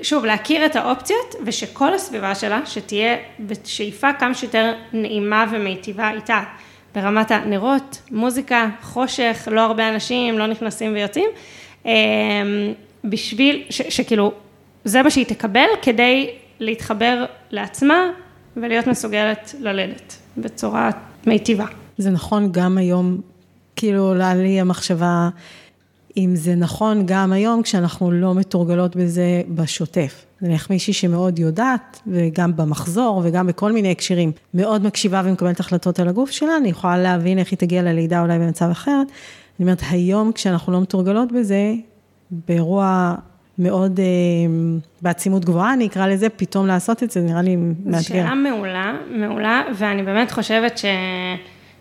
שוב, 0.02 0.26
להכיר 0.26 0.66
את 0.66 0.76
האופציות, 0.76 1.36
ושכל 1.46 1.94
הסביבה 1.94 2.36
שלה, 2.36 2.60
שתהיה 2.66 3.16
בשאיפה 3.40 4.14
כמה 4.14 4.34
שיותר 4.34 4.74
נעימה 4.94 5.46
ומיטיבה 5.52 6.12
איתה. 6.12 6.44
ברמת 6.96 7.32
הנרות, 7.32 8.02
מוזיקה, 8.12 8.68
חושך, 8.82 9.48
לא 9.52 9.62
הרבה 9.62 9.90
אנשים, 9.90 10.40
לא 10.40 10.48
נכנסים 10.48 10.94
ויוצאים, 10.94 11.30
בשביל, 13.04 13.64
ש, 13.70 13.82
שכאילו, 13.82 14.32
זה 14.86 15.04
מה 15.04 15.10
שהיא 15.12 15.26
תקבל 15.26 15.68
כדי 15.82 16.30
להתחבר 16.60 17.26
לעצמה 17.52 18.10
ולהיות 18.58 18.88
מסוגלת 18.88 19.56
ללדת 19.60 20.18
בצורה 20.38 20.90
מיטיבה. 21.28 21.66
זה 21.98 22.10
נכון 22.10 22.52
גם 22.52 22.78
היום, 22.78 23.22
כאילו 23.76 24.04
עולה 24.04 24.36
לי 24.36 24.60
המחשבה, 24.62 25.30
אם 26.18 26.36
זה 26.36 26.56
נכון 26.56 27.04
גם 27.06 27.34
היום 27.34 27.62
כשאנחנו 27.62 28.12
לא 28.12 28.36
מתורגלות 28.36 28.96
בזה 28.96 29.42
בשוטף. 29.48 30.26
נניח 30.42 30.70
מישהי 30.70 30.94
שמאוד 30.94 31.40
יודעת, 31.40 32.00
וגם 32.08 32.56
במחזור 32.56 33.22
וגם 33.26 33.48
בכל 33.48 33.72
מיני 33.72 33.92
הקשרים, 33.92 34.32
מאוד 34.54 34.84
מקשיבה 34.84 35.22
ומקבלת 35.26 35.60
החלטות 35.60 36.00
על 36.00 36.08
הגוף 36.08 36.32
שלה, 36.32 36.58
אני 36.58 36.70
יכולה 36.70 36.98
להבין 36.98 37.40
איך 37.40 37.52
היא 37.52 37.58
תגיע 37.58 37.82
ללידה 37.82 38.22
אולי 38.22 38.40
במצב 38.40 38.70
אחר. 38.72 39.02
אני 39.60 39.66
אומרת, 39.66 39.82
היום 39.90 40.32
כשאנחנו 40.32 40.74
לא 40.74 40.82
מתורגלות 40.82 41.32
בזה, 41.32 41.74
באירוע 42.32 43.16
מאוד 43.60 44.00
אה, 44.00 44.06
בעצימות 45.02 45.46
גבוהה, 45.46 45.74
אני 45.74 45.88
אקרא 45.88 46.08
לזה, 46.08 46.30
פתאום 46.30 46.68
לעשות 46.68 47.04
את 47.04 47.12
זה, 47.12 47.22
נראה 47.22 47.42
לי 47.42 47.56
מאתגר. 47.56 47.98
זו 47.98 48.08
שאלה 48.08 48.36
מעולה, 48.36 48.94
מעולה, 49.10 49.64
ואני 49.76 50.04
באמת 50.04 50.32
חושבת 50.32 50.78
ש... 50.78 50.86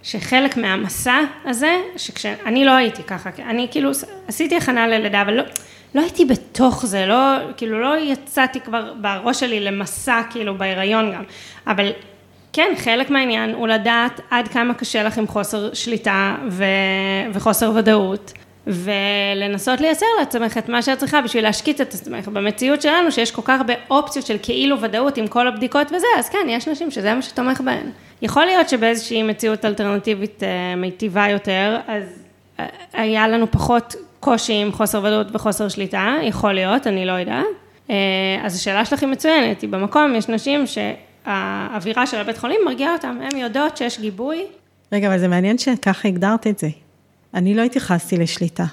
שחלק 0.03 0.57
מהמסע 0.57 1.19
הזה, 1.45 1.81
שכשאני 1.97 2.65
לא 2.65 2.71
הייתי 2.71 3.03
ככה, 3.03 3.31
אני 3.39 3.69
כאילו 3.71 3.91
עשיתי 4.29 4.57
הכנה 4.57 4.87
ללידה, 4.87 5.23
אבל 5.23 5.35
לא, 5.35 5.43
לא 5.95 6.01
הייתי 6.01 6.25
בתוך 6.25 6.87
זה, 6.87 7.07
לא, 7.07 7.37
כאילו 7.57 7.81
לא 7.81 7.99
יצאתי 7.99 8.61
כבר 8.61 8.95
בראש 9.01 9.41
שלי 9.41 9.61
למסע, 9.61 10.23
כאילו 10.31 10.59
בהיריון 10.59 11.13
גם, 11.13 11.23
אבל 11.67 11.91
כן, 12.53 12.73
חלק 12.77 13.11
מהעניין 13.11 13.55
הוא 13.55 13.69
לדעת 13.69 14.21
עד 14.31 14.49
כמה 14.49 14.75
קשה 14.75 15.03
לך 15.03 15.19
עם 15.19 15.27
חוסר 15.27 15.75
שליטה 15.75 16.37
ו... 16.49 16.65
וחוסר 17.33 17.73
ודאות. 17.77 18.33
ולנסות 18.67 19.81
לייצר 19.81 20.07
לעצמך 20.19 20.59
את 20.59 20.69
מה 20.69 20.83
שאת 20.83 20.99
צריכה 20.99 21.21
בשביל 21.21 21.45
להשקיט 21.45 21.81
את 21.81 21.95
עצמך. 21.95 22.29
במציאות 22.29 22.83
שלנו, 22.83 23.13
שיש 23.13 23.31
כל 23.31 23.43
כך 23.45 23.61
הרבה 23.61 23.75
אופציות 23.91 24.27
של 24.27 24.37
כאילו 24.43 24.81
ודאות 24.81 25.17
עם 25.17 25.27
כל 25.27 25.49
הבדיקות 25.49 25.93
וזה, 25.93 26.07
אז 26.19 26.29
כן, 26.29 26.47
יש 26.49 26.69
נשים 26.69 26.91
שזה 26.91 27.15
מה 27.15 27.23
שתומך 27.23 27.61
בהן. 27.61 27.91
יכול 28.23 28.45
להיות 28.45 28.69
שבאיזושהי 28.69 29.23
מציאות 29.23 29.65
אלטרנטיבית 29.65 30.43
אה, 30.43 30.77
מיטיבה 30.77 31.29
יותר, 31.29 31.77
אז 31.87 32.23
אה, 32.61 32.67
היה 32.93 33.29
לנו 33.29 33.51
פחות 33.51 33.95
קושי 34.21 34.53
עם 34.53 34.73
חוסר 34.73 34.99
ודאות 34.99 35.27
וחוסר 35.33 35.69
שליטה, 35.69 36.17
יכול 36.23 36.53
להיות, 36.53 36.87
אני 36.87 37.07
לא 37.07 37.13
יודעת. 37.13 37.45
אה, 37.91 37.97
אז 38.43 38.57
השאלה 38.57 38.85
שלך 38.85 39.03
היא 39.03 39.09
מצוינת, 39.09 39.61
היא 39.61 39.71
במקום, 39.71 40.15
יש 40.15 40.29
נשים 40.29 40.67
שהאווירה 41.25 42.07
של 42.07 42.17
הבית 42.17 42.39
חולים 42.39 42.61
מרגיעה 42.67 42.93
אותן, 42.93 43.19
הן 43.23 43.37
יודעות 43.37 43.77
שיש 43.77 44.01
גיבוי. 44.01 44.47
רגע, 44.93 45.09
אבל 45.09 45.19
זה 45.19 45.29
מעניין 45.29 45.59
שככה 45.59 46.09
הגדרת 46.09 46.47
את 46.47 46.59
זה. 46.59 46.69
אני 47.35 47.55
לא 47.55 47.63
התייחסתי 47.63 48.17
לשליטה. 48.17 48.65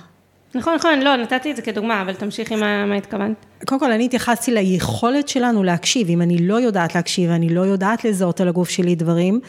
נכון, 0.56 0.76
נכון, 0.76 1.00
לא, 1.00 1.16
נתתי 1.16 1.52
את 1.52 1.56
זה 1.56 1.62
כדוגמה, 1.62 2.02
אבל 2.02 2.14
תמשיכי 2.14 2.56
מה, 2.56 2.86
מה 2.86 2.96
התכוונת. 2.96 3.36
קודם 3.66 3.80
כל, 3.80 3.92
אני 3.92 4.06
התייחסתי 4.06 4.52
ליכולת 4.52 5.28
שלנו 5.28 5.64
להקשיב. 5.64 6.10
אם 6.10 6.22
אני 6.22 6.48
לא 6.48 6.60
יודעת 6.60 6.96
להקשיב, 6.96 7.30
אני 7.30 7.50
לא 7.50 7.62
יודעת 7.62 8.06
לזהות 8.06 8.42
על 8.42 8.48
הגוף 8.48 8.70
שלי 8.70 8.96
דברים, 8.96 9.40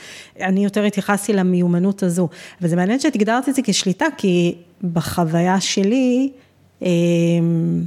אני 0.40 0.64
יותר 0.64 0.84
התייחסתי 0.84 1.32
למיומנות 1.32 2.02
הזו. 2.02 2.28
וזה 2.60 2.76
מעניין 2.76 3.00
שאת 3.00 3.14
הגדרת 3.14 3.48
את 3.48 3.54
זה 3.54 3.62
כשליטה, 3.64 4.06
כי 4.16 4.54
בחוויה 4.92 5.60
שלי, 5.60 6.30
אמ, 6.82 7.82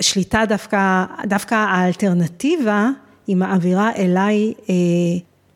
שליטה 0.00 0.44
דווקא, 0.48 1.04
דווקא 1.26 1.54
האלטרנטיבה, 1.54 2.90
היא 3.26 3.36
מעבירה 3.36 3.90
אליי, 3.96 4.52
אה, 4.70 4.74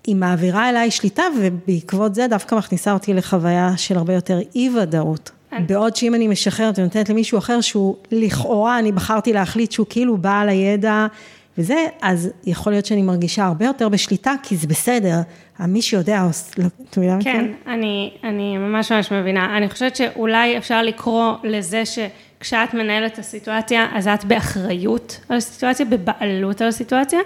היא 0.07 0.17
מעבירה 0.17 0.71
אליי 0.71 0.91
שליטה, 0.91 1.23
ובעקבות 1.41 2.15
זה 2.15 2.27
דווקא 2.31 2.55
מכניסה 2.55 2.93
אותי 2.93 3.15
לחוויה 3.15 3.73
של 3.77 3.97
הרבה 3.97 4.15
יותר 4.15 4.39
אי-ודאות. 4.55 5.31
בעוד 5.67 5.97
שאם 5.97 6.15
אני 6.15 6.29
משחררת 6.29 6.79
ונותנת 6.79 7.09
למישהו 7.09 7.39
אחר 7.39 7.61
שהוא 7.61 7.97
לכאורה, 8.13 8.79
אני 8.79 8.93
בחרתי 8.93 9.33
להחליט 9.33 9.73
שהוא 9.73 9.87
כאילו 9.91 10.17
בעל 10.17 10.49
הידע 10.49 11.07
וזה, 11.59 11.87
אז 12.03 12.31
יכול 12.45 12.73
להיות 12.73 12.87
שאני 12.87 13.03
מרגישה 13.03 13.45
הרבה 13.45 13.65
יותר 13.65 13.89
בשליטה, 13.89 14.33
כי 14.43 14.57
זה 14.57 14.67
בסדר, 14.67 15.21
מי 15.61 15.83
שיודע, 15.83 16.23
לא, 16.59 16.67
את 16.91 16.99
מבינה? 16.99 17.19
כן, 17.21 17.53
אני, 17.67 18.11
אני 18.25 18.59
ממש 18.59 18.93
ממש 18.93 19.13
מבינה. 19.13 19.57
אני 19.57 19.69
חושבת 19.69 19.97
שאולי 19.97 20.59
אפשר 20.59 20.83
לקרוא 20.83 21.33
לזה 21.45 21.83
שכשאת 21.85 22.75
מנהלת 22.75 23.13
את 23.13 23.19
הסיטואציה, 23.19 23.87
אז 23.95 24.09
את 24.09 24.25
באחריות 24.25 25.21
על 25.29 25.37
הסיטואציה, 25.37 25.87
בבעלות 25.87 26.61
על 26.61 26.69
הסיטואציה. 26.69 27.21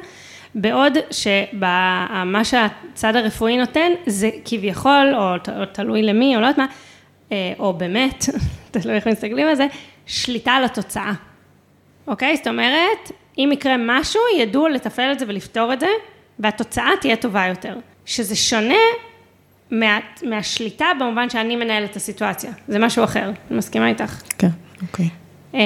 בעוד 0.55 0.99
שמה 1.11 2.45
שהצד 2.45 3.17
הרפואי 3.17 3.57
נותן, 3.57 3.93
זה 4.07 4.31
כביכול, 4.45 5.15
או, 5.15 5.33
או 5.33 5.67
תלוי 5.73 6.03
למי, 6.03 6.37
או 6.37 6.41
לא 6.41 6.47
יודעת 6.47 6.59
מה, 6.59 6.67
אה, 7.33 7.53
או 7.59 7.73
באמת, 7.73 8.25
תלוי 8.71 8.95
איך 8.95 9.07
מסתכלים 9.07 9.49
על 9.49 9.55
זה, 9.55 9.67
שליטה 10.07 10.53
על 10.53 10.65
התוצאה. 10.65 11.13
אוקיי? 12.07 12.37
זאת 12.37 12.47
אומרת, 12.47 13.13
אם 13.39 13.51
יקרה 13.53 13.77
משהו, 13.79 14.21
ידעו 14.39 14.69
לתפעל 14.69 15.13
את 15.13 15.19
זה 15.19 15.25
ולפתור 15.29 15.73
את 15.73 15.81
זה, 15.81 15.89
והתוצאה 16.39 16.91
תהיה 17.01 17.17
טובה 17.17 17.47
יותר. 17.47 17.77
שזה 18.07 18.37
שונה 18.37 18.75
מה, 19.71 19.99
מהשליטה 20.23 20.87
במובן 21.01 21.31
שאני 21.31 21.57
מנהלת 21.57 21.91
את 21.91 21.97
הסיטואציה. 21.97 22.53
זה 22.69 22.79
משהו 22.79 23.05
אחר. 23.05 23.25
אני 23.51 23.59
מסכימה 23.59 23.89
איתך. 23.89 24.23
כן, 24.39 24.49
אוקיי. 24.83 25.09
אה, 25.55 25.61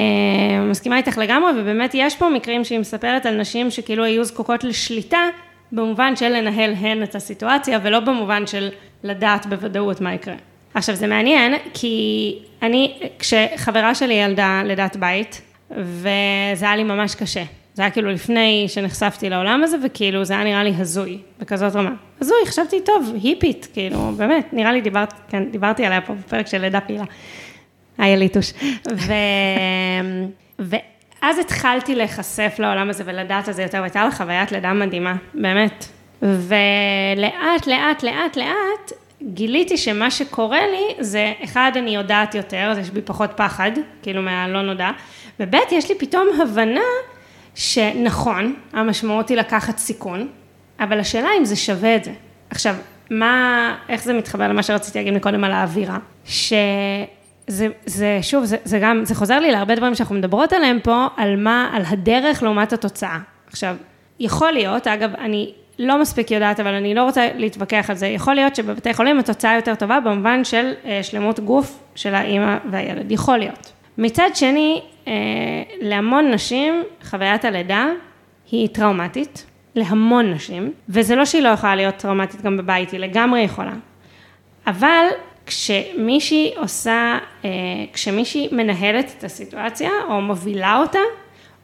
מסכימה 0.69 0.97
איתך 0.97 1.17
לגמרי, 1.17 1.51
ובאמת 1.61 1.91
יש 1.93 2.15
פה 2.15 2.29
מקרים 2.29 2.63
שהיא 2.63 2.79
מספרת 2.79 3.25
על 3.25 3.37
נשים 3.37 3.71
שכאילו 3.71 4.03
היו 4.03 4.23
זקוקות 4.23 4.63
לשליטה, 4.63 5.19
במובן 5.71 6.15
של 6.15 6.29
לנהל 6.29 6.73
הן 6.73 7.03
את 7.03 7.15
הסיטואציה, 7.15 7.79
ולא 7.83 7.99
במובן 7.99 8.47
של 8.47 8.69
לדעת 9.03 9.45
בוודאות 9.45 10.01
מה 10.01 10.13
יקרה. 10.13 10.35
עכשיו 10.73 10.95
זה 10.95 11.07
מעניין, 11.07 11.53
כי 11.73 12.37
אני, 12.61 12.99
כשחברה 13.19 13.95
שלי 13.95 14.13
ילדה 14.13 14.61
לידת 14.65 14.95
בית, 14.95 15.41
וזה 15.71 16.65
היה 16.65 16.75
לי 16.75 16.83
ממש 16.83 17.15
קשה. 17.15 17.43
זה 17.73 17.81
היה 17.81 17.91
כאילו 17.91 18.11
לפני 18.11 18.65
שנחשפתי 18.67 19.29
לעולם 19.29 19.63
הזה, 19.63 19.77
וכאילו 19.83 20.25
זה 20.25 20.33
היה 20.33 20.43
נראה 20.43 20.63
לי 20.63 20.73
הזוי, 20.77 21.17
בכזאת 21.39 21.75
רמה. 21.75 21.91
הזוי, 22.21 22.37
חשבתי, 22.45 22.81
טוב, 22.81 23.13
היפית, 23.23 23.67
כאילו, 23.73 24.11
באמת, 24.17 24.53
נראה 24.53 24.71
לי 24.71 24.81
דיברת, 24.81 25.13
כן, 25.29 25.51
דיברתי 25.51 25.85
עליה 25.85 26.01
פה 26.01 26.13
בפרק 26.13 26.47
של 26.47 26.61
לידה 26.61 26.81
פעילה. 26.81 27.03
היה 27.97 28.15
ליטוש. 28.15 28.53
ו... 28.95 29.13
ואז 30.59 31.39
התחלתי 31.39 31.95
להיחשף 31.95 32.55
לעולם 32.59 32.89
הזה 32.89 33.03
ולדעת 33.05 33.47
על 33.47 33.53
זה 33.53 33.61
יותר, 33.61 33.77
והייתה 33.77 34.03
לה 34.03 34.11
חוויית 34.11 34.51
לידה 34.51 34.73
מדהימה, 34.73 35.15
באמת. 35.33 35.85
ולאט, 36.21 37.67
לאט, 37.67 38.03
לאט, 38.03 38.37
לאט, 38.37 38.91
גיליתי 39.23 39.77
שמה 39.77 40.11
שקורה 40.11 40.67
לי 40.67 40.95
זה, 40.99 41.33
אחד, 41.43 41.71
אני 41.75 41.95
יודעת 41.95 42.35
יותר, 42.35 42.67
אז 42.71 42.77
יש 42.77 42.89
בי 42.89 43.01
פחות 43.01 43.31
פחד, 43.35 43.71
כאילו 44.01 44.21
מהלא 44.21 44.61
נודע, 44.61 44.89
וב', 45.39 45.55
יש 45.71 45.89
לי 45.89 45.95
פתאום 45.99 46.27
הבנה 46.41 46.81
שנכון, 47.55 48.55
המשמעות 48.73 49.29
היא 49.29 49.37
לקחת 49.37 49.77
סיכון, 49.77 50.27
אבל 50.79 50.99
השאלה 50.99 51.29
אם 51.39 51.45
זה 51.45 51.55
שווה 51.55 51.95
את 51.95 52.03
זה. 52.03 52.11
עכשיו, 52.49 52.75
מה, 53.11 53.75
איך 53.89 54.03
זה 54.03 54.13
מתחבר 54.13 54.47
למה 54.47 54.63
שרציתי 54.63 54.97
להגיד 54.97 55.13
מקודם 55.13 55.43
על 55.43 55.51
האווירה? 55.51 55.97
שזה, 56.25 56.55
זה, 57.47 58.19
שוב, 58.21 58.45
זה, 58.45 58.57
זה 58.63 58.79
גם, 58.79 59.05
זה 59.05 59.15
חוזר 59.15 59.39
לי 59.39 59.51
להרבה 59.51 59.75
דברים 59.75 59.95
שאנחנו 59.95 60.15
מדברות 60.15 60.53
עליהם 60.53 60.79
פה, 60.83 61.07
על 61.17 61.35
מה, 61.35 61.69
על 61.73 61.83
הדרך 61.87 62.43
לעומת 62.43 62.73
התוצאה. 62.73 63.19
עכשיו, 63.47 63.75
יכול 64.19 64.51
להיות, 64.51 64.87
אגב, 64.87 65.15
אני 65.15 65.53
לא 65.79 66.01
מספיק 66.01 66.31
יודעת, 66.31 66.59
אבל 66.59 66.73
אני 66.73 66.95
לא 66.95 67.03
רוצה 67.03 67.29
להתווכח 67.35 67.89
על 67.89 67.95
זה. 67.95 68.07
יכול 68.07 68.33
להיות 68.35 68.55
שבבתי 68.55 68.93
חולים 68.93 69.19
התוצאה 69.19 69.55
יותר 69.55 69.75
טובה 69.75 69.99
במובן 69.99 70.43
של 70.43 70.73
אה, 70.85 70.99
שלמות 71.03 71.39
גוף 71.39 71.79
של 71.95 72.15
האימא 72.15 72.57
והילד. 72.71 73.11
יכול 73.11 73.37
להיות. 73.37 73.71
מצד 73.97 74.29
שני, 74.33 74.81
אה, 75.07 75.13
להמון 75.81 76.31
נשים 76.31 76.83
חוויית 77.03 77.45
הלידה 77.45 77.87
היא 78.51 78.69
טראומטית, 78.69 79.45
להמון 79.75 80.31
נשים, 80.31 80.73
וזה 80.89 81.15
לא 81.15 81.25
שהיא 81.25 81.41
לא 81.41 81.49
יכולה 81.49 81.75
להיות 81.75 81.95
טראומטית 81.95 82.41
גם 82.41 82.57
בבית, 82.57 82.91
היא 82.91 82.99
לגמרי 82.99 83.41
יכולה. 83.41 83.73
אבל 84.67 85.05
כשמישהי 85.45 86.53
עושה, 86.57 87.17
אה, 87.45 87.49
כשמישהי 87.93 88.49
מנהלת 88.51 89.13
את 89.17 89.23
הסיטואציה 89.23 89.89
או 90.09 90.21
מובילה 90.21 90.77
אותה 90.77 90.99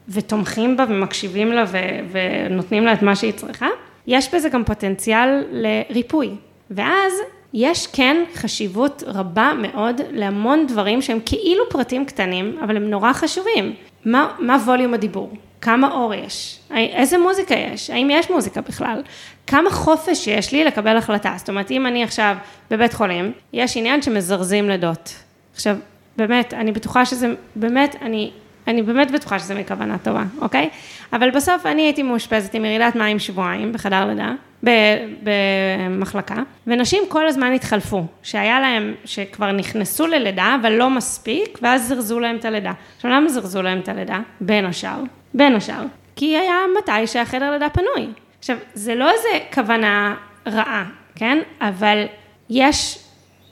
ותומכים 0.10 0.78
בה 0.78 0.86
ומקשיבים 0.90 1.52
לה 1.52 1.64
ונותנים 2.12 2.86
לה 2.86 2.94
את 2.94 3.02
מה 3.02 3.16
שהיא 3.16 3.34
צריכה, 3.34 3.68
יש 4.08 4.34
בזה 4.34 4.50
גם 4.50 4.64
פוטנציאל 4.64 5.44
לריפוי. 5.52 6.30
ואז 6.72 7.14
יש 7.54 7.88
כן 7.88 8.24
חשיבות 8.36 9.04
רבה 9.08 9.54
מאוד 9.58 10.02
להמון 10.12 10.68
דברים 10.68 11.02
שהם 11.02 11.20
כאילו 11.26 11.64
פרטים 11.70 12.06
קטנים, 12.06 12.58
אבל 12.64 12.78
הם 12.78 12.90
נורא 12.90 13.14
חשובים. 13.14 13.74
מה, 14.06 14.28
מה 14.40 14.58
ווליום 14.66 14.94
הדיבור? 14.94 15.34
כמה 15.62 15.92
אור 15.92 16.14
יש? 16.14 16.60
איזה 16.76 17.18
מוזיקה 17.18 17.56
יש? 17.56 17.90
האם 17.90 18.10
יש 18.12 18.30
מוזיקה 18.30 18.62
בכלל? 18.62 19.02
כמה 19.48 19.70
חופש 19.70 20.28
יש 20.28 20.52
לי 20.52 20.64
לקבל 20.64 20.98
החלטה? 20.98 21.34
זאת 21.38 21.50
אומרת, 21.50 21.72
אם 21.72 21.88
אני 21.88 22.04
עכשיו 22.04 22.36
בבית 22.72 22.94
חולים, 22.94 23.32
יש 23.54 23.78
עניין 23.78 24.02
שמזרזים 24.02 24.70
לידות. 24.70 25.16
עכשיו, 25.54 25.78
באמת, 26.18 26.54
אני 26.54 26.72
בטוחה 26.72 27.06
שזה, 27.06 27.34
באמת, 27.56 27.96
אני 28.02 28.32
אני 28.68 28.82
באמת 28.82 29.12
בטוחה 29.12 29.40
שזה 29.40 29.56
מכוונה 29.56 29.98
טובה, 29.98 30.24
אוקיי? 30.42 30.70
אבל 31.14 31.32
בסוף 31.32 31.66
אני 31.66 31.82
הייתי 31.82 32.04
מאושפזת 32.04 32.54
עם 32.54 32.66
ירידת 32.66 32.96
מים 32.96 33.20
שבועיים 33.20 33.74
בחדר 33.74 34.06
לידה, 34.06 34.34
במחלקה, 34.64 36.36
ונשים 36.68 37.04
כל 37.10 37.28
הזמן 37.28 37.54
התחלפו, 37.54 38.04
שהיה 38.24 38.60
להם, 38.60 38.94
שכבר 39.06 39.52
נכנסו 39.52 40.08
ללידה, 40.08 40.58
אבל 40.62 40.72
לא 40.72 40.90
מספיק, 40.90 41.60
ואז 41.62 41.88
זרזו 41.88 42.20
להם 42.20 42.36
את 42.36 42.46
הלידה. 42.46 42.72
עכשיו, 42.96 43.12
למה 43.12 43.30
זרזו 43.30 43.62
להם 43.62 43.80
את 43.80 43.90
הלידה? 43.90 44.20
בין 44.42 44.66
השאר, 44.66 45.00
בין 45.34 45.56
השאר, 45.56 45.84
כי 46.16 46.38
היה 46.38 46.58
מתי 46.78 47.08
שהחדר 47.08 47.52
לידה 47.52 47.70
פנוי. 47.70 48.08
עכשיו, 48.40 48.58
זה 48.74 48.96
לא 48.96 49.10
איזה 49.12 49.30
כוונה 49.54 50.16
רעה, 50.48 50.86
כן? 51.16 51.38
אבל 51.62 52.04
יש, 52.50 53.00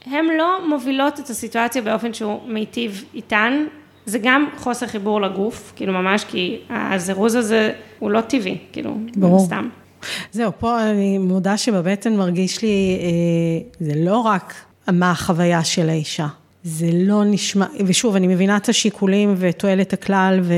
הן 0.06 0.24
לא 0.38 0.68
מובילות 0.68 1.20
את 1.20 1.30
הסיטואציה 1.30 1.82
באופן 1.82 2.14
שהוא 2.14 2.40
מיטיב 2.46 3.04
איתן, 3.14 3.64
זה 4.06 4.18
גם 4.22 4.48
חוסר 4.56 4.86
חיבור 4.86 5.20
לגוף, 5.20 5.72
כאילו 5.76 5.92
ממש, 5.92 6.24
כי 6.24 6.58
הזירוז 6.70 7.34
הזה 7.34 7.72
הוא 7.98 8.10
לא 8.10 8.20
טבעי, 8.20 8.58
כאילו, 8.72 8.98
ברור. 9.16 9.40
סתם. 9.40 9.68
זהו, 10.32 10.52
פה 10.58 10.90
אני 10.90 11.18
מודה 11.18 11.56
שבבטן 11.56 12.16
מרגיש 12.16 12.62
לי, 12.62 12.98
אה, 13.00 13.86
זה 13.86 13.92
לא 13.96 14.18
רק 14.18 14.54
מה 14.92 15.10
החוויה 15.10 15.64
של 15.64 15.88
האישה. 15.88 16.26
זה 16.64 16.90
לא 16.92 17.24
נשמע, 17.24 17.66
ושוב, 17.86 18.16
אני 18.16 18.26
מבינה 18.26 18.56
את 18.56 18.68
השיקולים 18.68 19.34
ותועלת 19.38 19.92
הכלל, 19.92 20.40
ו... 20.42 20.54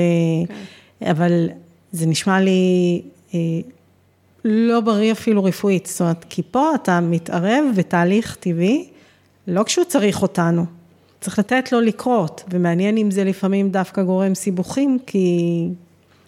כן. 0.48 1.10
אבל 1.10 1.48
זה 1.92 2.06
נשמע 2.06 2.40
לי 2.40 3.02
אה, 3.34 3.38
לא 4.44 4.80
בריא 4.80 5.12
אפילו 5.12 5.44
רפואית. 5.44 5.86
זאת 5.86 6.00
אומרת, 6.00 6.24
כי 6.28 6.42
פה 6.50 6.74
אתה 6.74 7.00
מתערב 7.00 7.64
בתהליך 7.76 8.36
טבעי, 8.40 8.88
לא 9.46 9.62
כשהוא 9.62 9.84
צריך 9.84 10.22
אותנו. 10.22 10.64
צריך 11.20 11.38
לתת 11.38 11.72
לו 11.72 11.80
לקרות, 11.80 12.44
ומעניין 12.50 12.96
אם 12.96 13.10
זה 13.10 13.24
לפעמים 13.24 13.70
דווקא 13.70 14.02
גורם 14.02 14.34
סיבוכים, 14.34 14.98
כי 15.06 15.66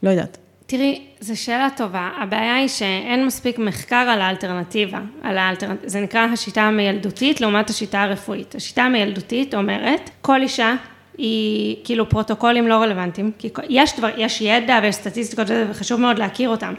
לא 0.03 0.11
יודעת. 0.11 0.39
תראי, 0.67 1.01
זו 1.21 1.41
שאלה 1.43 1.69
טובה. 1.77 2.11
הבעיה 2.19 2.55
היא 2.55 2.69
שאין 2.69 3.27
מספיק 3.27 3.59
מחקר 3.59 3.97
על 3.97 4.21
האלטרנטיבה. 4.21 4.99
על 5.23 5.39
האלטרנ... 5.39 5.77
זה 5.85 6.01
נקרא 6.01 6.21
השיטה 6.21 6.63
המילדותית 6.63 7.41
לעומת 7.41 7.71
השיטה 7.71 8.03
הרפואית. 8.03 8.55
השיטה 8.55 8.83
המילדותית 8.83 9.55
אומרת, 9.55 10.11
כל 10.21 10.43
אישה 10.43 10.75
היא 11.19 11.77
כאילו 11.85 12.09
פרוטוקולים 12.09 12.69
לא 12.69 12.75
רלוונטיים, 12.75 13.31
כי 13.39 13.49
יש, 13.69 13.99
דבר, 13.99 14.09
יש 14.17 14.41
ידע 14.41 14.81
ויש 14.83 14.95
סטטיסטיקות 14.95 15.47
וחשוב 15.71 16.01
מאוד 16.01 16.19
להכיר 16.19 16.49
אותם, 16.49 16.75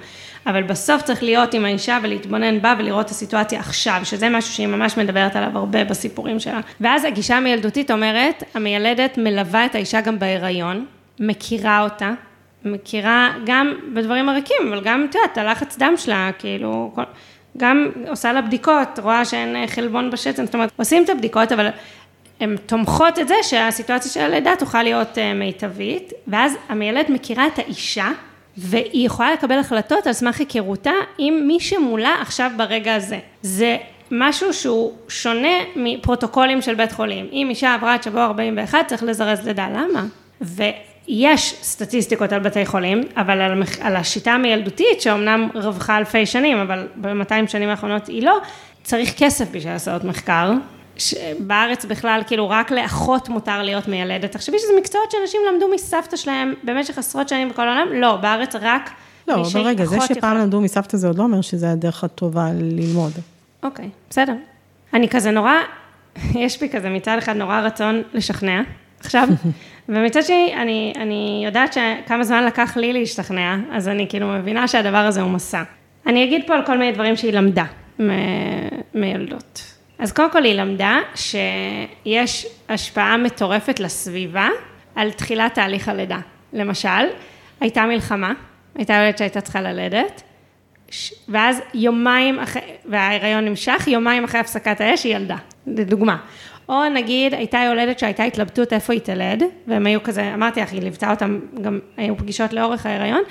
אבל 0.48 0.64
בסוף 0.64 1.02
צריך 1.02 1.24
להיות 1.24 1.54
עם 1.54 1.66
האישה 1.66 2.00
ולהתבונן 2.04 2.62
בה 2.62 2.76
ולראות 2.80 3.06
את 3.06 3.12
הסיטואציה 3.12 3.60
עכשיו, 3.60 4.02
שזה 4.04 4.30
משהו 4.30 4.54
שהיא 4.54 4.68
ממש 4.68 4.98
מדברת 4.98 5.36
עליו 5.36 5.58
הרבה 5.58 5.84
בסיפורים 5.84 6.40
שלה. 6.40 6.60
ואז 6.82 7.06
הגישה 7.06 7.38
המילדותית 7.38 7.92
אומרת, 7.92 8.44
המיילדת 8.54 9.18
מלווה 9.18 9.66
את 9.66 9.76
האישה 9.76 10.02
גם 10.02 10.20
בהיריון, 10.20 10.86
מכירה 11.20 11.84
אותה, 11.84 12.14
מכירה 12.66 13.34
גם 13.46 13.74
בדברים 13.94 14.30
הריקים, 14.30 14.58
אבל 14.68 14.82
גם, 14.84 15.08
את 15.10 15.16
יודעת, 15.16 15.38
הלחץ 15.38 15.78
דם 15.78 15.94
שלה, 15.98 16.30
כאילו, 16.40 16.92
כל, 16.96 17.04
גם 17.58 17.92
עושה 18.10 18.34
לה 18.34 18.42
בדיקות, 18.42 19.00
רואה 19.00 19.26
שאין 19.26 19.68
חלבון 19.68 20.12
בשתן, 20.12 20.46
זאת 20.46 20.54
אומרת, 20.54 20.72
עושים 20.76 21.04
את 21.04 21.10
הבדיקות, 21.10 21.52
אבל 21.52 21.68
הן 22.40 22.56
תומכות 22.66 23.20
את 23.20 23.28
זה 23.28 23.36
שהסיטואציה 23.42 24.12
של 24.12 24.20
הלידה 24.20 24.54
תוכל 24.60 24.84
להיות 24.84 25.18
אה, 25.18 25.34
מיטבית, 25.34 26.14
ואז 26.28 26.58
המיילדת 26.70 27.10
מכירה 27.10 27.48
את 27.48 27.60
האישה, 27.60 28.08
והיא 28.58 29.06
יכולה 29.06 29.34
לקבל 29.34 29.60
החלטות 29.60 30.08
על 30.08 30.14
סמך 30.14 30.40
היכרותה 30.40 30.92
עם 31.18 31.48
מי 31.48 31.60
שמולה 31.60 32.16
עכשיו 32.22 32.52
ברגע 32.58 32.96
הזה. 32.96 33.20
זה 33.42 33.78
משהו 34.12 34.54
שהוא 34.54 34.94
שונה 35.08 35.58
מפרוטוקולים 35.76 36.62
של 36.62 36.76
בית 36.76 36.92
חולים. 36.92 37.28
אם 37.32 37.48
אישה 37.50 37.74
עברה 37.74 37.96
את 37.96 38.04
שבוע 38.04 38.26
41, 38.26 38.88
צריך 38.88 39.04
לזרז 39.04 39.48
לידה. 39.48 39.68
למה? 39.70 40.06
ויש 41.08 41.56
סטטיסטיקות 41.62 42.32
על 42.34 42.40
בתי 42.40 42.66
חולים, 42.66 43.04
אבל 43.18 43.42
על, 43.42 43.64
על 43.82 43.96
השיטה 43.96 44.32
המילדותית, 44.32 45.02
שאומנם 45.02 45.50
רווחה 45.54 45.98
אלפי 45.98 46.26
שנים, 46.26 46.58
אבל 46.58 46.88
ב-200 46.96 47.48
שנים 47.48 47.70
האחרונות 47.70 48.08
היא 48.08 48.24
לא, 48.24 48.38
צריך 48.84 49.14
כסף 49.18 49.52
בשביל 49.52 49.74
לעשות 49.74 50.04
מחקר, 50.04 50.52
בארץ 51.40 51.86
בכלל, 51.86 52.22
כאילו 52.28 52.50
רק 52.50 52.72
לאחות 52.72 53.30
מותר 53.30 53.64
להיות 53.64 53.88
מיילדת. 53.88 54.32
תחשבי 54.32 54.60
שזה 54.60 54.74
מקצועות 54.78 55.12
שאנשים 55.12 55.42
למדו 55.54 55.68
מסבתא 55.76 56.18
שלהם 56.18 56.54
במשך 56.64 56.98
עשרות 56.98 57.30
שנים 57.30 57.50
בכל 57.50 57.68
העולם, 57.68 57.88
לא, 57.94 58.16
בארץ 58.16 58.56
רק 58.62 58.90
לא, 59.28 59.34
אבל 59.34 59.62
רגע, 59.62 59.86
זה 59.86 59.98
שפעם 60.02 60.18
יכול... 60.18 60.34
למדו 60.34 60.62
מסבתא 60.62 60.98
זה 60.98 61.08
עוד 61.08 61.18
לא 61.18 61.24
אומר 61.24 61.42
שזה 61.42 61.72
הדרך 61.72 62.04
הטובה 62.04 62.50
ללמוד. 62.54 63.12
אוקיי, 63.64 63.90
בסדר. 64.10 64.34
אני 64.94 65.10
כזה 65.10 65.32
נורא, 65.32 65.54
יש 66.36 66.60
בי 66.60 66.70
כזה 66.70 66.90
מצד 66.90 67.18
אחד 67.18 67.36
נורא 67.36 67.60
רצון 67.60 68.02
לשכנע, 68.14 68.62
עכשיו, 69.00 69.28
ומצד 69.90 70.24
שני, 70.24 70.54
אני, 70.58 70.94
אני 70.96 71.42
יודעת 71.46 71.74
שכמה 71.74 72.24
זמן 72.24 72.46
לקח 72.46 72.78
לי 72.78 72.94
להשתכנע, 72.94 73.58
אז 73.72 73.88
אני 73.88 74.06
כאילו 74.10 74.28
מבינה 74.28 74.68
שהדבר 74.68 74.98
הזה 74.98 75.22
הוא 75.22 75.32
מסע. 75.32 75.64
אני 76.08 76.24
אגיד 76.24 76.48
פה 76.48 76.56
על 76.56 76.66
כל 76.66 76.78
מיני 76.78 76.92
דברים 76.92 77.16
שהיא 77.16 77.34
למדה 77.34 77.66
מילדות. 78.94 79.76
אז 80.00 80.12
קודם 80.12 80.32
כל 80.32 80.44
היא 80.44 80.54
למדה 80.54 81.00
שיש 81.16 82.48
השפעה 82.70 83.18
מטורפת 83.18 83.80
לסביבה 83.80 84.50
על 84.96 85.12
תחילת 85.12 85.54
תהליך 85.54 85.90
הלידה. 85.90 86.20
למשל, 86.54 87.06
הייתה 87.60 87.86
מלחמה, 87.86 88.34
הייתה 88.76 88.94
ילדת 88.94 89.18
שהייתה 89.18 89.42
צריכה 89.42 89.62
ללדת, 89.62 90.22
ואז 91.30 91.62
יומיים 91.74 92.40
אחרי, 92.40 92.62
וההיריון 92.86 93.46
נמשך, 93.46 93.88
יומיים 93.88 94.24
אחרי 94.24 94.40
הפסקת 94.40 94.82
האש 94.82 95.04
היא 95.04 95.16
ילדה, 95.16 95.38
לדוגמה. 95.68 96.18
או 96.70 96.90
נגיד, 96.90 97.34
הייתה 97.34 97.58
יולדת 97.58 98.00
שהייתה 98.00 98.24
התלבטות 98.24 98.74
איפה 98.74 98.94
היא 98.94 99.02
תלד, 99.02 99.44
והם 99.68 99.86
היו 99.86 100.04
כזה, 100.04 100.34
אמרתי 100.34 100.62
לך, 100.62 100.72
היא 100.72 100.82
ליוותה 100.82 101.12
אותם, 101.12 101.40
גם 101.62 101.80
היו 101.98 102.18
פגישות 102.18 102.54
לאורך 102.54 102.86
ההיריון, 102.86 103.22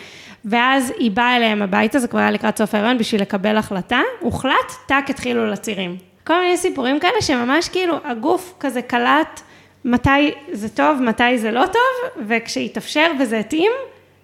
ואז 0.45 0.93
היא 0.99 1.11
באה 1.11 1.37
אליהם 1.37 1.63
הביתה, 1.63 1.99
זה 1.99 2.09
כבר 2.09 2.19
היה 2.19 2.31
לקראת 2.31 2.59
סוף 2.59 2.75
ההיריון, 2.75 2.99
בשביל 2.99 3.21
לקבל 3.21 3.57
החלטה, 3.57 4.01
הוחלט, 4.21 4.73
טאק 4.87 5.11
התחילו 5.11 5.47
לצירים. 5.47 5.97
כל 6.27 6.41
מיני 6.41 6.57
סיפורים 6.57 7.01
כאלה 7.01 7.23
שממש 7.23 7.69
כאילו 7.69 7.97
הגוף 8.05 8.55
כזה 8.61 8.83
קלט 8.83 9.41
מתי 9.85 10.33
זה 10.53 10.69
טוב, 10.69 11.03
מתי 11.03 11.39
זה 11.39 11.51
לא 11.51 11.65
טוב, 11.67 12.25
וכשהתאפשר 12.29 13.11
וזה 13.21 13.39
התאים, 13.39 13.73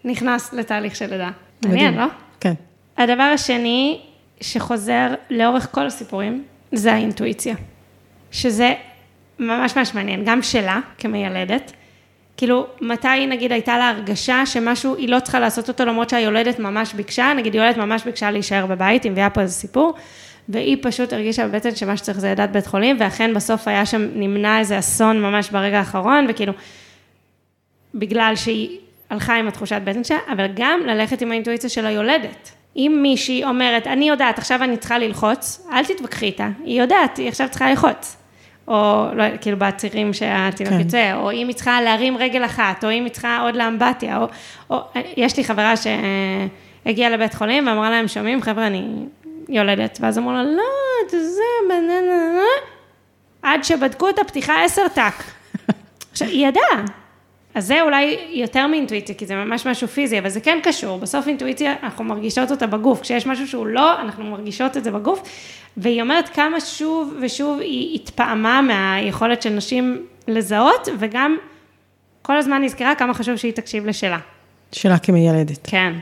נכנס 0.04 0.52
לתהליך 0.52 0.96
של 0.96 1.10
לידה. 1.10 1.30
מעניין, 1.64 1.94
לא? 1.94 2.04
כן. 2.40 2.52
הדבר 2.98 3.22
השני 3.22 4.00
שחוזר 4.40 5.06
לאורך 5.30 5.68
כל 5.70 5.86
הסיפורים, 5.86 6.44
זה 6.72 6.92
האינטואיציה. 6.92 7.54
שזה 8.30 8.74
ממש 9.40 9.76
ממש 9.76 9.94
מעניין, 9.94 10.22
גם 10.24 10.42
שלה 10.42 10.80
כמיילדת. 10.98 11.72
כאילו, 12.36 12.66
מתי 12.80 13.26
נגיד 13.28 13.52
הייתה 13.52 13.78
לה 13.78 13.88
הרגשה 13.88 14.46
שמשהו, 14.46 14.96
היא 14.96 15.08
לא 15.08 15.20
צריכה 15.20 15.40
לעשות 15.40 15.68
אותו 15.68 15.84
למרות 15.84 16.10
שהיולדת 16.10 16.58
ממש 16.58 16.94
ביקשה, 16.94 17.32
נגיד 17.36 17.54
יולדת 17.54 17.76
ממש 17.76 18.04
ביקשה 18.04 18.30
להישאר 18.30 18.66
בבית, 18.66 19.04
היא 19.04 19.12
מביאה 19.12 19.30
פה 19.30 19.40
איזה 19.40 19.54
סיפור, 19.54 19.94
והיא 20.48 20.76
פשוט 20.82 21.12
הרגישה 21.12 21.48
בבטן 21.48 21.74
שמה 21.74 21.96
שצריך 21.96 22.20
זה 22.20 22.28
ידעת 22.28 22.52
בית 22.52 22.66
חולים, 22.66 22.96
ואכן 23.00 23.34
בסוף 23.34 23.68
היה 23.68 23.86
שם, 23.86 24.08
נמנע 24.14 24.58
איזה 24.58 24.78
אסון 24.78 25.22
ממש 25.22 25.50
ברגע 25.50 25.78
האחרון, 25.78 26.26
וכאילו, 26.28 26.52
בגלל 27.94 28.32
שהיא 28.36 28.78
הלכה 29.10 29.36
עם 29.36 29.48
התחושת 29.48 29.80
בטן 29.84 30.04
שלה, 30.04 30.18
אבל 30.32 30.46
גם 30.54 30.80
ללכת 30.86 31.22
עם 31.22 31.30
האינטואיציה 31.30 31.70
של 31.70 31.86
היולדת. 31.86 32.50
אם 32.76 32.98
מישהי 33.02 33.44
אומרת, 33.44 33.86
אני 33.86 34.08
יודעת, 34.08 34.38
עכשיו 34.38 34.62
אני 34.62 34.76
צריכה 34.76 34.98
ללחוץ, 34.98 35.66
אל 35.72 35.84
תתווכחי 35.84 36.26
איתה, 36.26 36.48
היא 36.64 36.80
יודעת, 36.80 37.16
היא 37.16 37.28
עכשיו 37.28 37.48
צריכה 37.50 37.70
ללחוץ. 37.70 38.19
או 38.70 39.06
לא, 39.14 39.24
כאילו 39.40 39.58
בצירים 39.58 40.12
שהתינוק 40.12 40.72
כן. 40.72 40.80
יוצא, 40.80 41.12
או 41.14 41.32
אם 41.32 41.48
היא 41.48 41.56
צריכה 41.56 41.80
להרים 41.80 42.16
רגל 42.16 42.44
אחת, 42.44 42.84
או 42.84 42.90
אם 42.90 43.04
היא 43.04 43.12
צריכה 43.12 43.40
עוד 43.40 43.56
לאמבטיה, 43.56 44.18
או, 44.18 44.26
או 44.70 44.80
יש 45.16 45.36
לי 45.36 45.44
חברה 45.44 45.74
שהגיעה 45.76 47.10
לבית 47.10 47.34
חולים 47.34 47.66
ואמרה 47.66 47.90
להם, 47.90 48.08
שומעים, 48.08 48.42
חבר'ה, 48.42 48.66
אני 48.66 49.06
יולדת, 49.48 49.98
ואז 50.00 50.18
אמרו 50.18 50.32
לה, 50.32 50.42
לא, 50.42 50.62
את 51.06 51.10
זה, 51.10 51.42
בננה, 51.68 52.42
עד 53.42 53.64
שבדקו 53.64 54.08
את 54.08 54.18
הפתיחה 54.18 54.64
עשר 54.64 54.88
טאק. 54.94 55.24
עכשיו, 56.12 56.28
היא 56.28 56.46
ידעה. 56.46 56.84
אז 57.54 57.66
זה 57.66 57.82
אולי 57.82 58.18
יותר 58.32 58.66
מאינטואיציה, 58.66 59.14
כי 59.14 59.26
זה 59.26 59.34
ממש 59.34 59.66
משהו 59.66 59.88
פיזי, 59.88 60.18
אבל 60.18 60.28
זה 60.28 60.40
כן 60.40 60.58
קשור. 60.62 60.98
בסוף 60.98 61.28
אינטואיציה, 61.28 61.74
אנחנו 61.82 62.04
מרגישות 62.04 62.50
אותה 62.50 62.66
בגוף. 62.66 63.00
כשיש 63.00 63.26
משהו 63.26 63.48
שהוא 63.48 63.66
לא, 63.66 64.00
אנחנו 64.00 64.24
מרגישות 64.24 64.76
את 64.76 64.84
זה 64.84 64.90
בגוף. 64.90 65.22
והיא 65.76 66.02
אומרת 66.02 66.28
כמה 66.28 66.60
שוב 66.60 67.14
ושוב 67.20 67.60
היא 67.60 67.94
התפעמה 67.94 68.62
מהיכולת 68.62 69.42
של 69.42 69.50
נשים 69.50 70.06
לזהות, 70.28 70.88
וגם 70.98 71.36
כל 72.22 72.36
הזמן 72.36 72.62
נזכרה 72.62 72.94
כמה 72.94 73.14
חשוב 73.14 73.36
שהיא 73.36 73.52
תקשיב 73.52 73.86
לשלה. 73.86 74.18
שלה 74.72 74.98
כמיילדת. 74.98 75.58
כן, 75.62 75.92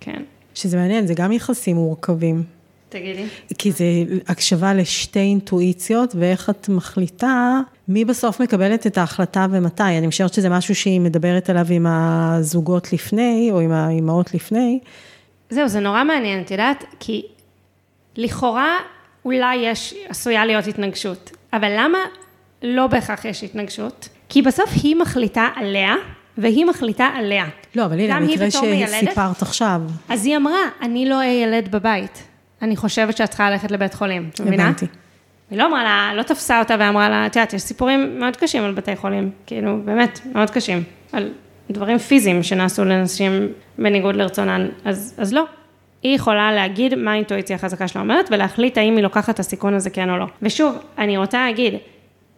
כן. 0.00 0.22
שזה 0.54 0.76
מעניין, 0.76 1.06
זה 1.06 1.14
גם 1.14 1.32
יחסים 1.32 1.76
מורכבים. 1.76 2.59
תגידי. 2.90 3.24
כי 3.58 3.72
זה 3.72 3.84
הקשבה 4.28 4.74
לשתי 4.74 5.18
אינטואיציות, 5.18 6.14
ואיך 6.18 6.50
את 6.50 6.68
מחליטה 6.68 7.60
מי 7.88 8.04
בסוף 8.04 8.40
מקבלת 8.40 8.86
את 8.86 8.98
ההחלטה 8.98 9.46
ומתי. 9.50 9.82
אני 9.82 10.06
משערת 10.06 10.34
שזה 10.34 10.48
משהו 10.48 10.74
שהיא 10.74 11.00
מדברת 11.00 11.50
עליו 11.50 11.66
עם 11.70 11.86
הזוגות 11.86 12.92
לפני, 12.92 13.48
או 13.52 13.60
עם 13.60 13.72
האימהות 13.72 14.34
לפני. 14.34 14.78
זהו, 15.50 15.68
זה 15.68 15.80
נורא 15.80 16.04
מעניין, 16.04 16.40
את 16.40 16.50
יודעת, 16.50 16.84
כי 17.00 17.22
לכאורה 18.16 18.78
אולי 19.24 19.56
יש, 19.56 19.94
עשויה 20.08 20.46
להיות 20.46 20.66
התנגשות, 20.66 21.30
אבל 21.52 21.72
למה 21.78 21.98
לא 22.62 22.86
בהכרח 22.86 23.24
יש 23.24 23.44
התנגשות? 23.44 24.08
כי 24.28 24.42
בסוף 24.42 24.70
היא 24.82 24.96
מחליטה 24.96 25.48
עליה, 25.56 25.94
והיא 26.38 26.64
מחליטה 26.64 27.04
עליה. 27.04 27.44
לא, 27.74 27.84
אבל 27.84 28.00
הנה, 28.00 28.16
המקרה 28.16 28.50
שסיפרת 28.50 29.42
עכשיו. 29.42 29.80
אז 30.08 30.26
היא 30.26 30.36
אמרה, 30.36 30.60
אני 30.82 31.08
לא 31.08 31.22
אילד 31.22 31.70
בבית. 31.70 32.22
אני 32.62 32.76
חושבת 32.76 33.16
שאת 33.16 33.28
צריכה 33.28 33.50
ללכת 33.50 33.70
לבית 33.70 33.94
חולים, 33.94 34.30
את 34.34 34.40
מבינה? 34.40 34.62
הבנתי. 34.62 34.86
היא 35.50 35.58
לא 35.58 35.66
אמרה 35.66 35.84
לה, 35.84 36.12
לא 36.14 36.22
תפסה 36.22 36.58
אותה 36.58 36.76
ואמרה 36.78 37.08
לה, 37.08 37.26
את 37.26 37.36
יודעת, 37.36 37.52
יש 37.52 37.62
סיפורים 37.62 38.20
מאוד 38.20 38.36
קשים 38.36 38.62
על 38.62 38.72
בתי 38.72 38.96
חולים, 38.96 39.30
כאילו, 39.46 39.78
באמת, 39.84 40.20
מאוד 40.34 40.50
קשים, 40.50 40.82
על 41.12 41.32
דברים 41.70 41.98
פיזיים 41.98 42.42
שנעשו 42.42 42.84
לנשים 42.84 43.48
בניגוד 43.78 44.16
לרצונן, 44.16 44.68
אז, 44.84 45.14
אז 45.18 45.32
לא. 45.32 45.44
היא 46.02 46.16
יכולה 46.16 46.52
להגיד 46.52 46.94
מה 46.94 47.12
האינטואיציה 47.12 47.56
החזקה 47.56 47.88
שלה 47.88 48.02
אומרת, 48.02 48.28
ולהחליט 48.30 48.78
האם 48.78 48.96
היא 48.96 49.02
לוקחת 49.02 49.34
את 49.34 49.40
הסיכון 49.40 49.74
הזה 49.74 49.90
כן 49.90 50.10
או 50.10 50.18
לא. 50.18 50.26
ושוב, 50.42 50.76
אני 50.98 51.16
רוצה 51.16 51.46
להגיד, 51.46 51.74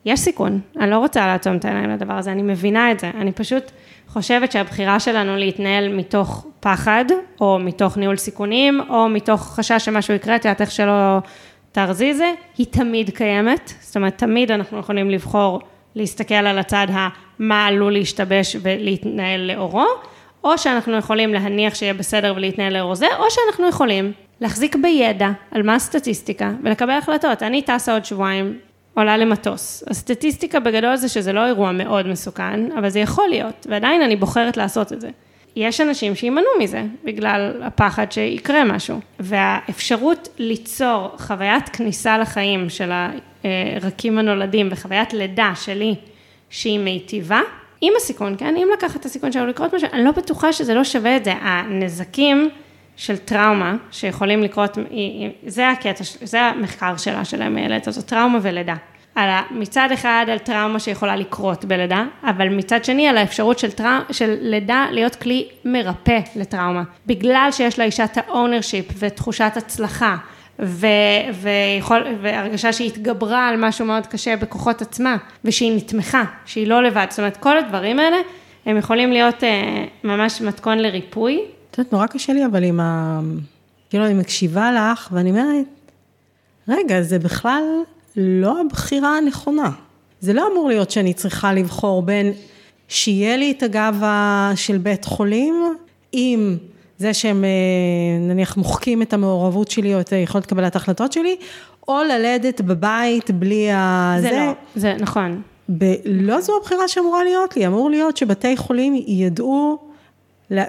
יש 0.04 0.20
סיכון, 0.20 0.60
אני 0.80 0.90
לא 0.90 0.98
רוצה 0.98 1.26
לעצום 1.26 1.56
את 1.56 1.64
העיניים 1.64 1.90
לדבר 1.90 2.14
הזה, 2.14 2.32
אני 2.32 2.42
מבינה 2.42 2.92
את 2.92 3.00
זה, 3.00 3.10
אני 3.20 3.32
פשוט 3.32 3.70
חושבת 4.12 4.52
שהבחירה 4.52 5.00
שלנו 5.00 5.36
להתנהל 5.36 5.88
מתוך 5.88 6.46
פחד, 6.60 7.04
או 7.40 7.58
מתוך 7.58 7.96
ניהול 7.96 8.16
סיכונים, 8.16 8.80
או 8.88 9.08
מתוך 9.08 9.40
חשש 9.40 9.84
שמשהו 9.84 10.14
יקרה, 10.14 10.36
את 10.36 10.44
יודעת 10.44 10.60
איך 10.60 10.70
שלא 10.70 11.18
תרזי 11.72 12.14
זה, 12.14 12.32
היא 12.58 12.66
תמיד 12.70 13.10
קיימת, 13.10 13.72
זאת 13.80 13.96
אומרת, 13.96 14.18
תמיד 14.18 14.50
אנחנו 14.50 14.78
יכולים 14.78 15.10
לבחור 15.10 15.60
להסתכל 15.94 16.34
על 16.34 16.58
הצד 16.58 16.86
המה 16.90 17.66
עלול 17.66 17.92
להשתבש 17.92 18.56
ולהתנהל 18.62 19.40
לאורו, 19.40 19.86
או 20.44 20.58
שאנחנו 20.58 20.96
יכולים 20.96 21.34
להניח 21.34 21.74
שיהיה 21.74 21.94
בסדר 21.94 22.32
ולהתנהל 22.36 22.78
לאור 22.78 22.94
זה, 22.94 23.06
או 23.18 23.24
שאנחנו 23.30 23.68
יכולים 23.68 24.12
להחזיק 24.40 24.76
בידע 24.76 25.30
על 25.50 25.62
מה 25.62 25.74
הסטטיסטיקה 25.74 26.50
ולקבל 26.62 26.90
החלטות. 26.98 27.42
אני 27.42 27.62
טסה 27.62 27.92
עוד 27.92 28.04
שבועיים, 28.04 28.58
עולה 28.94 29.16
למטוס. 29.16 29.84
הסטטיסטיקה 29.90 30.60
בגדול 30.60 30.96
זה 30.96 31.08
שזה 31.08 31.32
לא 31.32 31.46
אירוע 31.46 31.72
מאוד 31.72 32.06
מסוכן, 32.06 32.72
אבל 32.78 32.88
זה 32.88 33.00
יכול 33.00 33.28
להיות, 33.28 33.66
ועדיין 33.70 34.02
אני 34.02 34.16
בוחרת 34.16 34.56
לעשות 34.56 34.92
את 34.92 35.00
זה. 35.00 35.10
יש 35.56 35.80
אנשים 35.80 36.14
שימנעו 36.14 36.50
מזה, 36.60 36.82
בגלל 37.04 37.62
הפחד 37.62 38.12
שיקרה 38.12 38.64
משהו. 38.64 39.00
והאפשרות 39.20 40.28
ליצור 40.38 41.10
חוויית 41.18 41.68
כניסה 41.68 42.18
לחיים 42.18 42.68
של 42.68 42.92
הרכים 43.82 44.18
הנולדים 44.18 44.68
וחוויית 44.70 45.12
לידה 45.12 45.52
שלי, 45.54 45.94
שהיא 46.50 46.78
מיטיבה, 46.78 47.40
עם 47.80 47.92
הסיכון, 47.96 48.34
כן? 48.38 48.56
אם 48.56 48.68
לקחת 48.72 49.00
את 49.00 49.04
הסיכון 49.04 49.32
שלו 49.32 49.46
לקרות 49.46 49.74
משהו, 49.74 49.88
אני 49.92 50.04
לא 50.04 50.10
בטוחה 50.10 50.52
שזה 50.52 50.74
לא 50.74 50.84
שווה 50.84 51.16
את 51.16 51.24
זה. 51.24 51.32
הנזקים 51.40 52.50
של 53.02 53.16
טראומה 53.16 53.76
שיכולים 53.90 54.42
לקרות, 54.42 54.78
זה 55.46 55.70
הקטע, 55.70 56.04
זה 56.22 56.40
המחקר 56.40 56.96
שלה, 56.96 57.24
של 57.24 57.42
המילת 57.42 57.88
הזאת, 57.88 58.04
טראומה 58.04 58.38
ולידה. 58.42 58.74
על 59.14 59.30
מצד 59.50 59.88
אחד 59.94 60.26
על 60.32 60.38
טראומה 60.38 60.78
שיכולה 60.78 61.16
לקרות 61.16 61.64
בלידה, 61.64 62.04
אבל 62.24 62.48
מצד 62.48 62.84
שני 62.84 63.08
על 63.08 63.16
האפשרות 63.16 63.58
של, 63.58 63.70
טרא, 63.70 64.00
של 64.10 64.36
לידה 64.40 64.86
להיות 64.90 65.14
כלי 65.14 65.48
מרפא 65.64 66.20
לטראומה. 66.36 66.82
בגלל 67.06 67.48
שיש 67.52 67.78
לאישה 67.78 68.04
את 68.04 68.18
ה 68.18 68.25
ownership 68.25 68.86
ותחושת 68.98 69.52
הצלחה 69.56 70.16
ו, 70.58 70.86
ויכול, 71.34 72.06
והרגשה 72.20 72.72
שהיא 72.72 72.88
התגברה 72.88 73.48
על 73.48 73.56
משהו 73.56 73.86
מאוד 73.86 74.06
קשה 74.06 74.36
בכוחות 74.36 74.82
עצמה, 74.82 75.16
ושהיא 75.44 75.76
נתמכה, 75.76 76.24
שהיא 76.46 76.66
לא 76.66 76.82
לבד. 76.82 77.06
זאת 77.10 77.18
אומרת, 77.18 77.36
כל 77.36 77.58
הדברים 77.58 77.98
האלה, 77.98 78.16
הם 78.66 78.76
יכולים 78.76 79.12
להיות 79.12 79.44
אה, 79.44 79.84
ממש 80.04 80.40
מתכון 80.40 80.78
לריפוי. 80.78 81.40
את 81.72 81.78
יודעת, 81.78 81.92
נורא 81.92 82.06
קשה 82.06 82.32
לי, 82.32 82.46
אבל 82.46 82.64
עם 82.64 82.80
ה... 82.80 83.20
כאילו, 83.90 84.06
אני 84.06 84.14
מקשיבה 84.14 84.72
לך, 84.72 85.08
ואני 85.12 85.30
אומרת, 85.30 85.66
רגע, 86.68 87.02
זה 87.02 87.18
בכלל 87.18 87.62
לא 88.16 88.60
הבחירה 88.60 89.18
הנכונה. 89.18 89.70
זה 90.20 90.32
לא 90.32 90.48
אמור 90.52 90.68
להיות 90.68 90.90
שאני 90.90 91.14
צריכה 91.14 91.52
לבחור 91.52 92.02
בין 92.02 92.32
שיהיה 92.88 93.36
לי 93.36 93.50
את 93.50 93.62
הגב 93.62 94.02
של 94.54 94.78
בית 94.78 95.04
חולים, 95.04 95.74
עם 96.12 96.56
זה 96.98 97.14
שהם 97.14 97.44
אה, 97.44 98.28
נניח 98.28 98.56
מוחקים 98.56 99.02
את 99.02 99.12
המעורבות 99.12 99.70
שלי 99.70 99.94
או 99.94 100.00
את 100.00 100.12
יכולת 100.12 100.46
קבלת 100.46 100.76
ההחלטות 100.76 101.12
שלי, 101.12 101.36
או 101.88 101.98
ללדת 102.02 102.60
בבית 102.60 103.30
בלי 103.30 103.70
ה... 103.70 104.14
זה, 104.20 104.28
זה 104.28 104.36
לא, 104.36 104.52
זה 104.76 104.94
נכון. 105.00 105.42
ב... 105.78 105.84
לא 106.04 106.40
זו 106.40 106.52
הבחירה 106.60 106.88
שאמורה 106.88 107.24
להיות 107.24 107.56
לי, 107.56 107.66
אמור 107.66 107.90
להיות 107.90 108.16
שבתי 108.16 108.56
חולים 108.56 108.94
ידעו, 109.06 109.91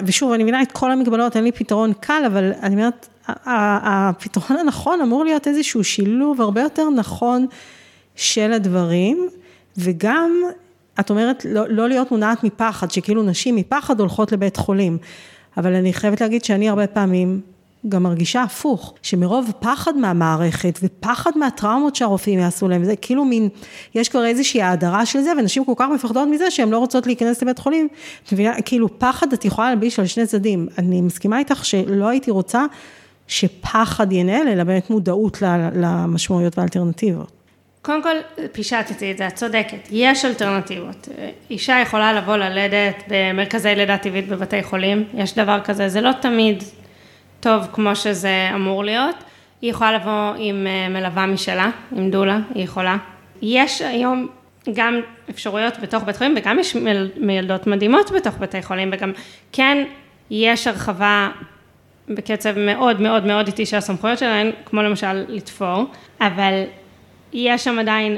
ושוב, 0.05 0.31
אני 0.31 0.43
מבינה 0.43 0.61
את 0.61 0.71
כל 0.71 0.91
המגבלות, 0.91 1.35
אין 1.35 1.43
לי 1.43 1.51
פתרון 1.51 1.93
קל, 1.99 2.23
אבל 2.27 2.51
אני 2.61 2.75
אומרת, 2.75 3.07
הפתרון 3.27 4.59
הנכון 4.59 5.01
אמור 5.01 5.23
להיות 5.23 5.47
איזשהו 5.47 5.83
שילוב 5.83 6.41
הרבה 6.41 6.61
יותר 6.61 6.89
נכון 6.89 7.45
של 8.15 8.53
הדברים, 8.53 9.27
וגם, 9.77 10.31
את 10.99 11.09
אומרת, 11.09 11.45
לא, 11.49 11.69
לא 11.69 11.89
להיות 11.89 12.11
מונעת 12.11 12.43
מפחד, 12.43 12.91
שכאילו 12.91 13.23
נשים 13.23 13.55
מפחד 13.55 13.99
הולכות 13.99 14.31
לבית 14.31 14.57
חולים. 14.57 14.97
אבל 15.57 15.73
אני 15.73 15.93
חייבת 15.93 16.21
להגיד 16.21 16.43
שאני 16.43 16.69
הרבה 16.69 16.87
פעמים 16.87 17.41
גם 17.89 18.03
מרגישה 18.03 18.43
הפוך, 18.43 18.93
שמרוב 19.01 19.51
פחד 19.59 19.97
מהמערכת 19.97 20.79
ופחד 20.83 21.31
מהטראומות 21.35 21.95
שהרופאים 21.95 22.39
יעשו 22.39 22.67
להם, 22.67 22.83
זה 22.83 22.95
כאילו 22.95 23.25
מין, 23.25 23.49
יש 23.95 24.09
כבר 24.09 24.25
איזושהי 24.25 24.61
האדרה 24.61 25.05
של 25.05 25.21
זה, 25.21 25.31
ונשים 25.39 25.65
כל 25.65 25.73
כך 25.75 25.87
מפחדות 25.93 26.27
מזה 26.27 26.51
שהן 26.51 26.69
לא 26.69 26.77
רוצות 26.77 27.05
להיכנס 27.05 27.41
לבית 27.41 27.59
חולים. 27.59 27.87
כאילו 28.65 28.99
פחד 28.99 29.33
את 29.33 29.45
יכולה 29.45 29.69
להלביש 29.69 29.99
על 29.99 30.05
שני 30.05 30.25
צדדים. 30.25 30.67
אני 30.77 31.01
מסכימה 31.01 31.39
איתך 31.39 31.65
שלא 31.65 32.07
הייתי 32.07 32.31
רוצה 32.31 32.65
שפחד 33.27 34.11
ינהל, 34.11 34.47
אלא 34.47 34.63
באמת 34.63 34.89
מודעות 34.89 35.41
למשמעויות 35.75 36.57
והאלטרנטיבות. 36.57 37.31
קודם 37.81 38.03
כל, 38.03 38.15
פישטתי 38.51 39.11
את 39.11 39.17
זה, 39.17 39.27
את 39.27 39.35
צודקת, 39.35 39.87
יש 39.91 40.25
אלטרנטיבות. 40.25 41.09
אישה 41.49 41.79
יכולה 41.81 42.13
לבוא 42.13 42.35
ללדת 42.35 43.03
במרכזי 43.07 43.75
לידה 43.75 43.97
טבעית 43.97 44.27
בבתי 44.27 44.63
חולים, 44.63 45.03
יש 45.13 45.35
דבר 45.35 45.59
כזה, 45.63 45.89
זה 45.89 46.01
לא 46.01 46.11
תמיד 46.21 46.63
טוב 47.43 47.67
כמו 47.73 47.95
שזה 47.95 48.49
אמור 48.55 48.83
להיות. 48.83 49.15
היא 49.61 49.69
יכולה 49.71 49.91
לבוא 49.93 50.33
עם 50.37 50.67
אה, 50.67 50.89
מלווה 50.89 51.25
משלה, 51.25 51.69
עם 51.91 52.11
דולה, 52.11 52.39
היא 52.55 52.63
יכולה. 52.63 52.97
יש 53.41 53.81
היום 53.81 54.27
גם 54.73 54.99
אפשרויות 55.29 55.79
בתוך 55.79 56.03
בית 56.03 56.17
חולים, 56.17 56.35
וגם 56.37 56.59
יש 56.59 56.75
מילדות 57.17 57.67
מדהימות 57.67 58.11
בתוך 58.11 58.35
בתי 58.39 58.61
חולים, 58.61 58.89
וגם 58.93 59.11
כן 59.51 59.83
יש 60.29 60.67
הרחבה 60.67 61.29
בקצב 62.09 62.59
מאוד 62.59 63.01
מאוד 63.01 63.25
מאוד 63.25 63.47
איטי 63.47 63.65
של 63.65 63.77
הסמכויות 63.77 64.19
שלהן, 64.19 64.51
כמו 64.65 64.81
למשל 64.81 65.25
לתפור, 65.27 65.85
אבל 66.21 66.63
יש 67.33 67.63
שם 67.63 67.79
עדיין 67.79 68.17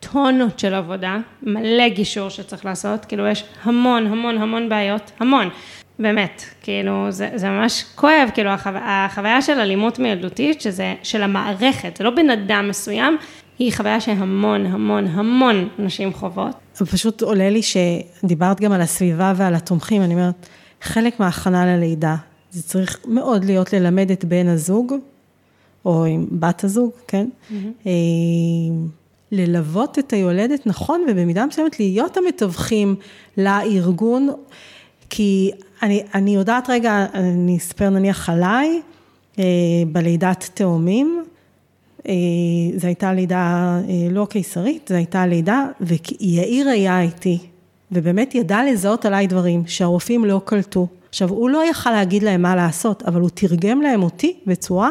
טונות 0.00 0.58
של 0.58 0.74
עבודה, 0.74 1.16
מלא 1.42 1.88
גישור 1.88 2.28
שצריך 2.28 2.64
לעשות, 2.64 3.04
כאילו 3.04 3.26
יש 3.26 3.44
המון 3.62 4.06
המון 4.06 4.38
המון 4.38 4.68
בעיות, 4.68 5.10
המון, 5.20 5.48
באמת, 5.98 6.42
כאילו 6.62 7.06
זה, 7.10 7.30
זה 7.34 7.48
ממש 7.48 7.84
כואב, 7.94 8.28
כאילו 8.34 8.50
החו... 8.50 8.70
החוויה 8.74 9.42
של 9.42 9.60
אלימות 9.60 9.98
מילדותית, 9.98 10.60
שזה 10.60 10.94
של 11.02 11.22
המערכת, 11.22 11.96
זה 11.96 12.04
לא 12.04 12.10
בן 12.10 12.30
אדם 12.30 12.68
מסוים, 12.68 13.16
היא 13.58 13.72
חוויה 13.72 14.00
שהמון 14.00 14.66
המון 14.66 15.06
המון 15.06 15.68
נשים 15.78 16.12
חוות. 16.12 16.54
פשוט 16.90 17.22
עולה 17.22 17.50
לי 17.50 17.60
שדיברת 17.62 18.60
גם 18.60 18.72
על 18.72 18.80
הסביבה 18.80 19.32
ועל 19.36 19.54
התומכים, 19.54 20.02
אני 20.02 20.14
אומרת, 20.14 20.46
חלק 20.82 21.20
מההכנה 21.20 21.66
ללידה, 21.76 22.16
זה 22.50 22.62
צריך 22.62 23.00
מאוד 23.08 23.44
להיות 23.44 23.72
ללמד 23.72 24.10
את 24.10 24.24
בן 24.24 24.48
הזוג, 24.48 24.94
או 25.84 26.04
עם 26.04 26.26
בת 26.30 26.64
הזוג, 26.64 26.90
כן? 27.08 27.26
Mm-hmm. 27.50 27.88
ללוות 29.32 29.98
את 29.98 30.12
היולדת 30.12 30.66
נכון, 30.66 31.04
ובמידה 31.08 31.46
מסוימת 31.46 31.80
להיות 31.80 32.16
המתווכים 32.16 32.96
לארגון, 33.36 34.28
כי 35.10 35.50
אני, 35.82 36.02
אני 36.14 36.34
יודעת 36.34 36.70
רגע, 36.70 37.06
אני 37.14 37.56
אספר 37.56 37.90
נניח 37.90 38.28
עליי, 38.30 38.80
אה, 39.38 39.44
בלידת 39.92 40.50
תאומים, 40.54 41.24
אה, 42.08 42.12
זו 42.76 42.86
הייתה 42.86 43.12
לידה 43.12 43.78
לא 44.10 44.26
קיסרית, 44.30 44.88
זו 44.88 44.94
הייתה 44.94 45.26
לידה, 45.26 45.66
ויאיר 45.80 46.68
היה 46.68 47.00
איתי, 47.00 47.38
ובאמת 47.92 48.34
ידע 48.34 48.60
לזהות 48.70 49.04
עליי 49.04 49.26
דברים 49.26 49.62
שהרופאים 49.66 50.24
לא 50.24 50.40
קלטו. 50.44 50.86
עכשיו, 51.08 51.30
הוא 51.30 51.50
לא 51.50 51.64
יכל 51.70 51.90
להגיד 51.90 52.22
להם 52.22 52.42
מה 52.42 52.56
לעשות, 52.56 53.02
אבל 53.02 53.20
הוא 53.20 53.30
תרגם 53.34 53.82
להם 53.82 54.02
אותי 54.02 54.36
בצורה 54.46 54.90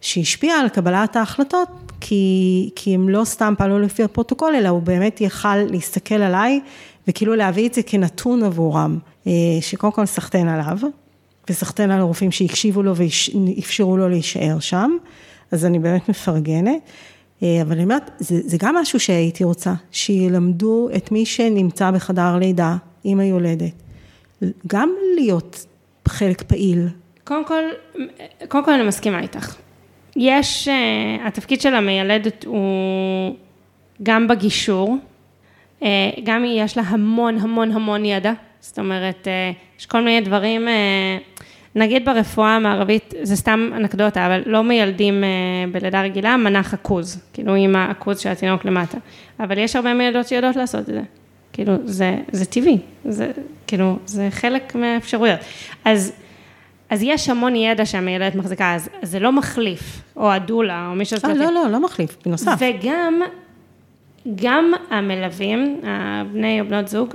שהשפיעה 0.00 0.60
על 0.60 0.68
קבלת 0.68 1.16
ההחלטות, 1.16 1.68
כי, 2.00 2.70
כי 2.76 2.94
הם 2.94 3.08
לא 3.08 3.24
סתם 3.24 3.54
פעלו 3.58 3.78
לפי 3.78 4.02
הפרוטוקול, 4.02 4.54
אלא 4.54 4.68
הוא 4.68 4.82
באמת 4.82 5.20
יכל 5.20 5.56
להסתכל 5.56 6.14
עליי, 6.14 6.60
וכאילו 7.08 7.34
להביא 7.34 7.68
את 7.68 7.74
זה 7.74 7.82
כנתון 7.82 8.42
עבורם, 8.42 8.98
אה, 8.98 9.17
שקודם 9.60 9.92
כל 9.92 10.06
סחטיין 10.06 10.48
עליו, 10.48 10.78
וסחטיין 11.50 11.90
על 11.90 12.00
הרופאים 12.00 12.30
שהקשיבו 12.30 12.82
לו 12.82 12.92
ואפשרו 12.96 13.96
לו 13.96 14.08
להישאר 14.08 14.58
שם, 14.60 14.96
אז 15.50 15.64
אני 15.64 15.78
באמת 15.78 16.08
מפרגנת. 16.08 16.80
אה, 17.42 17.62
אבל 17.62 17.72
אני 17.72 17.82
אומרת, 17.82 18.10
זה, 18.18 18.40
זה 18.44 18.56
גם 18.60 18.76
משהו 18.76 19.00
שהייתי 19.00 19.44
רוצה, 19.44 19.74
שילמדו 19.92 20.88
את 20.96 21.12
מי 21.12 21.26
שנמצא 21.26 21.90
בחדר 21.90 22.36
לידה 22.36 22.76
עם 23.04 23.20
היולדת, 23.20 23.82
גם 24.66 24.90
להיות 25.14 25.66
חלק 26.08 26.42
פעיל. 26.42 26.88
קודם 27.24 27.44
כל, 27.44 27.62
קודם 28.48 28.64
כל 28.64 28.72
אני 28.72 28.82
מסכימה 28.82 29.20
איתך. 29.20 29.56
יש, 30.16 30.68
uh, 30.68 31.26
התפקיד 31.26 31.60
של 31.60 31.74
המיילדת 31.74 32.44
הוא 32.44 33.36
גם 34.02 34.28
בגישור, 34.28 34.96
גם 36.24 36.44
יש 36.46 36.76
לה 36.76 36.82
המון 36.82 37.38
המון 37.38 37.72
המון 37.72 38.04
ידע, 38.04 38.32
זאת 38.60 38.78
אומרת, 38.78 39.26
uh, 39.26 39.78
יש 39.78 39.86
כל 39.86 40.00
מיני 40.00 40.20
דברים, 40.20 40.68
uh, 40.68 41.42
נגיד 41.74 42.04
ברפואה 42.04 42.56
המערבית, 42.56 43.14
זה 43.22 43.36
סתם 43.36 43.70
אנקדוטה, 43.76 44.26
אבל 44.26 44.42
לא 44.46 44.62
מיילדים 44.62 45.24
uh, 45.24 45.72
בלידה 45.72 46.02
רגילה, 46.02 46.36
מנח 46.36 46.74
עכוז, 46.74 47.22
כאילו 47.32 47.54
עם 47.54 47.76
העכוז 47.76 48.18
של 48.18 48.28
התינוק 48.28 48.64
למטה, 48.64 48.98
אבל 49.40 49.58
יש 49.58 49.76
הרבה 49.76 49.94
מיילדות 49.94 50.28
שיודעות 50.28 50.56
לעשות 50.56 50.80
את 50.80 50.86
זה, 50.86 51.02
כאילו, 51.52 51.74
זה, 51.84 52.16
זה 52.32 52.44
טבעי, 52.44 52.78
זה, 53.04 53.30
כאילו, 53.66 53.98
זה 54.06 54.28
חלק 54.30 54.74
מהאפשרויות. 54.74 55.40
אז 55.84 56.12
אז 56.90 57.02
יש 57.02 57.28
המון 57.28 57.56
ידע 57.56 57.86
שהמיילדת 57.86 58.34
מחזיקה, 58.34 58.74
אז 58.74 58.88
זה 59.02 59.20
לא 59.20 59.32
מחליף, 59.32 60.02
או 60.16 60.32
הדולה, 60.32 60.86
או 60.90 60.94
מי. 60.94 61.04
אה, 61.24 61.34
לא, 61.34 61.52
לא, 61.52 61.70
לא 61.70 61.80
מחליף, 61.80 62.16
בנוסף. 62.26 62.52
וגם, 62.58 63.20
גם 64.34 64.72
המלווים, 64.90 65.80
הבני 65.82 66.60
או 66.60 66.66
בנות 66.66 66.88
זוג, 66.88 67.14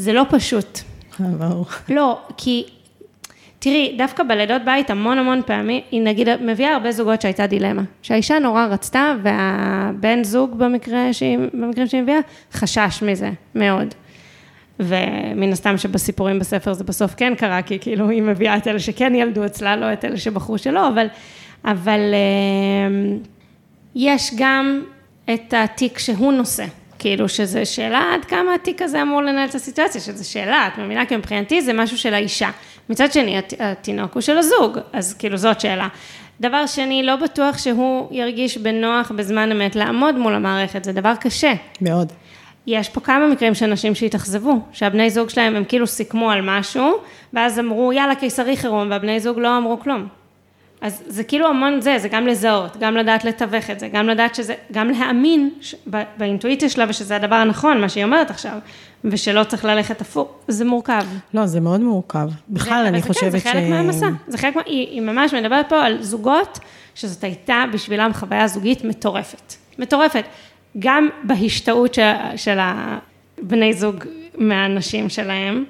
זה 0.00 0.12
לא 0.12 0.24
פשוט. 0.30 0.78
אה, 1.20 1.26
ברור. 1.26 1.66
לא, 1.88 2.20
כי, 2.36 2.64
תראי, 3.58 3.94
דווקא 3.98 4.22
בלידות 4.22 4.62
בית 4.64 4.90
המון 4.90 5.18
המון 5.18 5.40
פעמים, 5.46 5.82
היא 5.90 6.02
נגיד 6.02 6.28
מביאה 6.40 6.74
הרבה 6.74 6.92
זוגות 6.92 7.22
שהייתה 7.22 7.46
דילמה. 7.46 7.82
שהאישה 8.02 8.38
נורא 8.38 8.66
רצתה, 8.66 9.14
והבן 9.22 10.24
זוג 10.24 10.58
במקרה 10.58 11.12
שהיא, 11.12 11.38
במקרים 11.52 11.86
שהיא 11.86 12.02
מביאה, 12.02 12.18
חשש 12.52 13.02
מזה, 13.02 13.30
מאוד. 13.54 13.94
ומן 14.80 15.52
הסתם 15.52 15.78
שבסיפורים 15.78 16.38
בספר 16.38 16.72
זה 16.72 16.84
בסוף 16.84 17.14
כן 17.16 17.34
קרה, 17.34 17.62
כי 17.62 17.78
כאילו 17.78 18.08
היא 18.08 18.22
מביאה 18.22 18.56
את 18.56 18.66
אלה 18.66 18.78
שכן 18.78 19.14
ילדו 19.14 19.46
אצלה, 19.46 19.76
לא 19.76 19.92
את 19.92 20.04
אלה 20.04 20.16
שבחרו 20.16 20.58
שלא, 20.58 20.88
אבל, 20.88 21.06
אבל 21.64 22.00
אה, 22.14 23.16
יש 23.94 24.32
גם 24.36 24.82
את 25.34 25.54
התיק 25.56 25.98
שהוא 25.98 26.32
נושא. 26.32 26.64
כאילו 27.00 27.28
שזה 27.28 27.64
שאלה 27.64 28.14
עד 28.14 28.24
כמה 28.24 28.54
התיק 28.54 28.82
הזה 28.82 29.02
אמור 29.02 29.22
לנהל 29.22 29.48
את 29.48 29.54
הסיטואציה, 29.54 30.00
שזה 30.00 30.24
שאלה, 30.24 30.68
את 30.72 30.78
מבינה? 30.78 31.06
כי 31.06 31.16
מבחינתי 31.16 31.62
זה 31.62 31.72
משהו 31.72 31.98
של 31.98 32.14
האישה. 32.14 32.50
מצד 32.88 33.12
שני, 33.12 33.40
התינוק 33.58 34.14
הוא 34.14 34.20
של 34.20 34.38
הזוג, 34.38 34.78
אז 34.92 35.14
כאילו 35.14 35.36
זאת 35.36 35.60
שאלה. 35.60 35.88
דבר 36.40 36.66
שני, 36.66 37.02
לא 37.02 37.16
בטוח 37.16 37.58
שהוא 37.58 38.08
ירגיש 38.10 38.58
בנוח 38.58 39.12
בזמן 39.16 39.52
אמת 39.52 39.76
לעמוד 39.76 40.18
מול 40.18 40.34
המערכת, 40.34 40.84
זה 40.84 40.92
דבר 40.92 41.14
קשה. 41.20 41.52
מאוד. 41.80 42.12
יש 42.66 42.88
פה 42.88 43.00
כמה 43.00 43.26
מקרים 43.26 43.54
של 43.54 43.66
נשים 43.66 43.94
שהתאכזבו, 43.94 44.60
שהבני 44.72 45.10
זוג 45.10 45.30
שלהם 45.30 45.56
הם 45.56 45.64
כאילו 45.64 45.86
סיכמו 45.86 46.30
על 46.30 46.40
משהו, 46.42 46.92
ואז 47.32 47.58
אמרו 47.58 47.92
יאללה 47.92 48.14
קיסרי 48.14 48.56
חירום, 48.56 48.90
והבני 48.90 49.20
זוג 49.20 49.38
לא 49.38 49.58
אמרו 49.58 49.80
כלום. 49.80 50.19
אז 50.80 51.02
זה 51.06 51.24
כאילו 51.24 51.46
המון 51.46 51.80
זה, 51.80 51.98
זה 51.98 52.08
גם 52.08 52.26
לזהות, 52.26 52.76
גם 52.76 52.96
לדעת 52.96 53.24
לתווך 53.24 53.70
את 53.70 53.80
זה, 53.80 53.88
גם 53.88 54.08
לדעת 54.08 54.34
שזה, 54.34 54.54
גם 54.72 54.90
להאמין 54.90 55.50
ש, 55.60 55.74
באינטואיציה 56.16 56.68
שלה 56.68 56.84
ושזה 56.88 57.16
הדבר 57.16 57.34
הנכון, 57.34 57.80
מה 57.80 57.88
שהיא 57.88 58.04
אומרת 58.04 58.30
עכשיו, 58.30 58.58
ושלא 59.04 59.44
צריך 59.44 59.64
ללכת 59.64 60.00
הפוך, 60.00 60.28
זה 60.48 60.64
מורכב. 60.64 61.04
לא, 61.34 61.46
זה 61.46 61.60
מאוד 61.60 61.80
מורכב. 61.80 62.28
בכלל, 62.48 62.84
אני 62.86 63.02
חושבת 63.02 63.30
ש... 63.30 63.32
זה 63.32 63.40
חלק 63.40 63.68
מהמסע, 63.70 64.06
זה 64.28 64.38
חלק 64.38 64.56
מה... 64.56 64.62
היא, 64.66 64.88
היא 64.88 65.00
ממש 65.00 65.34
מדברת 65.34 65.68
פה 65.68 65.84
על 65.84 66.02
זוגות, 66.02 66.58
שזאת 66.94 67.24
הייתה 67.24 67.64
בשבילם 67.72 68.12
חוויה 68.12 68.48
זוגית 68.48 68.84
מטורפת. 68.84 69.54
מטורפת. 69.78 70.24
גם 70.78 71.08
בהשתאות 71.22 71.94
של, 71.94 72.12
של 72.36 72.58
הבני 72.60 73.72
זוג 73.72 74.04
מהנשים 74.38 75.08
שלהם, 75.08 75.64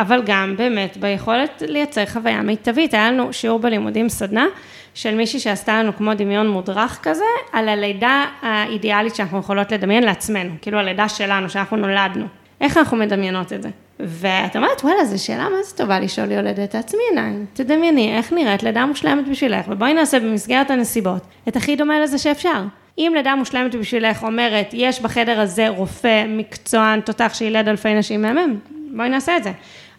אבל 0.00 0.22
גם 0.26 0.54
באמת 0.56 0.96
ביכולת 0.96 1.62
לייצר 1.66 2.06
חוויה 2.06 2.42
מיטבית. 2.42 2.94
היה 2.94 3.10
לנו 3.10 3.32
שיעור 3.32 3.58
בלימודים 3.58 4.08
סדנה 4.08 4.46
של 4.94 5.14
מישהי 5.14 5.40
שעשתה 5.40 5.82
לנו 5.82 5.96
כמו 5.96 6.14
דמיון 6.14 6.48
מודרך 6.48 6.98
כזה, 7.02 7.24
על 7.52 7.68
הלידה 7.68 8.24
האידיאלית 8.42 9.14
שאנחנו 9.14 9.38
יכולות 9.38 9.72
לדמיין 9.72 10.02
לעצמנו, 10.02 10.50
כאילו 10.62 10.78
הלידה 10.78 11.08
שלנו, 11.08 11.50
שאנחנו 11.50 11.76
נולדנו. 11.76 12.24
איך 12.60 12.76
אנחנו 12.76 12.96
מדמיינות 12.96 13.52
את 13.52 13.62
זה? 13.62 13.68
ואת 14.00 14.56
אומרת, 14.56 14.84
וואלה, 14.84 15.04
זו 15.04 15.24
שאלה 15.24 15.48
מה 15.48 15.62
זה 15.62 15.76
טובה 15.76 16.00
לשאול 16.00 16.30
יולדת 16.30 16.74
עצמי 16.74 17.00
עיניים. 17.10 17.46
תדמייני 17.52 18.16
איך 18.16 18.32
נראית 18.32 18.62
לידה 18.62 18.86
מושלמת 18.86 19.28
בשבילך, 19.28 19.66
ובואי 19.68 19.94
נעשה 19.94 20.20
במסגרת 20.20 20.70
הנסיבות 20.70 21.22
את 21.48 21.56
הכי 21.56 21.76
דומה 21.76 22.00
לזה 22.00 22.18
שאפשר. 22.18 22.62
אם 22.98 23.12
לידה 23.16 23.34
מושלמת 23.34 23.74
בשבילך 23.74 24.22
אומרת, 24.22 24.70
יש 24.72 25.02
בחדר 25.02 25.40
הזה 25.40 25.68
רופא, 25.68 26.24
מקצוען, 26.28 27.00
תותח 27.00 27.30
שילד 27.34 27.68
אלפי 27.68 27.94
נשים 27.94 28.22
מהמם, 28.22 28.56
בואי 28.96 29.08
נעשה 29.08 29.36
את 29.36 29.44
זה. 29.44 29.52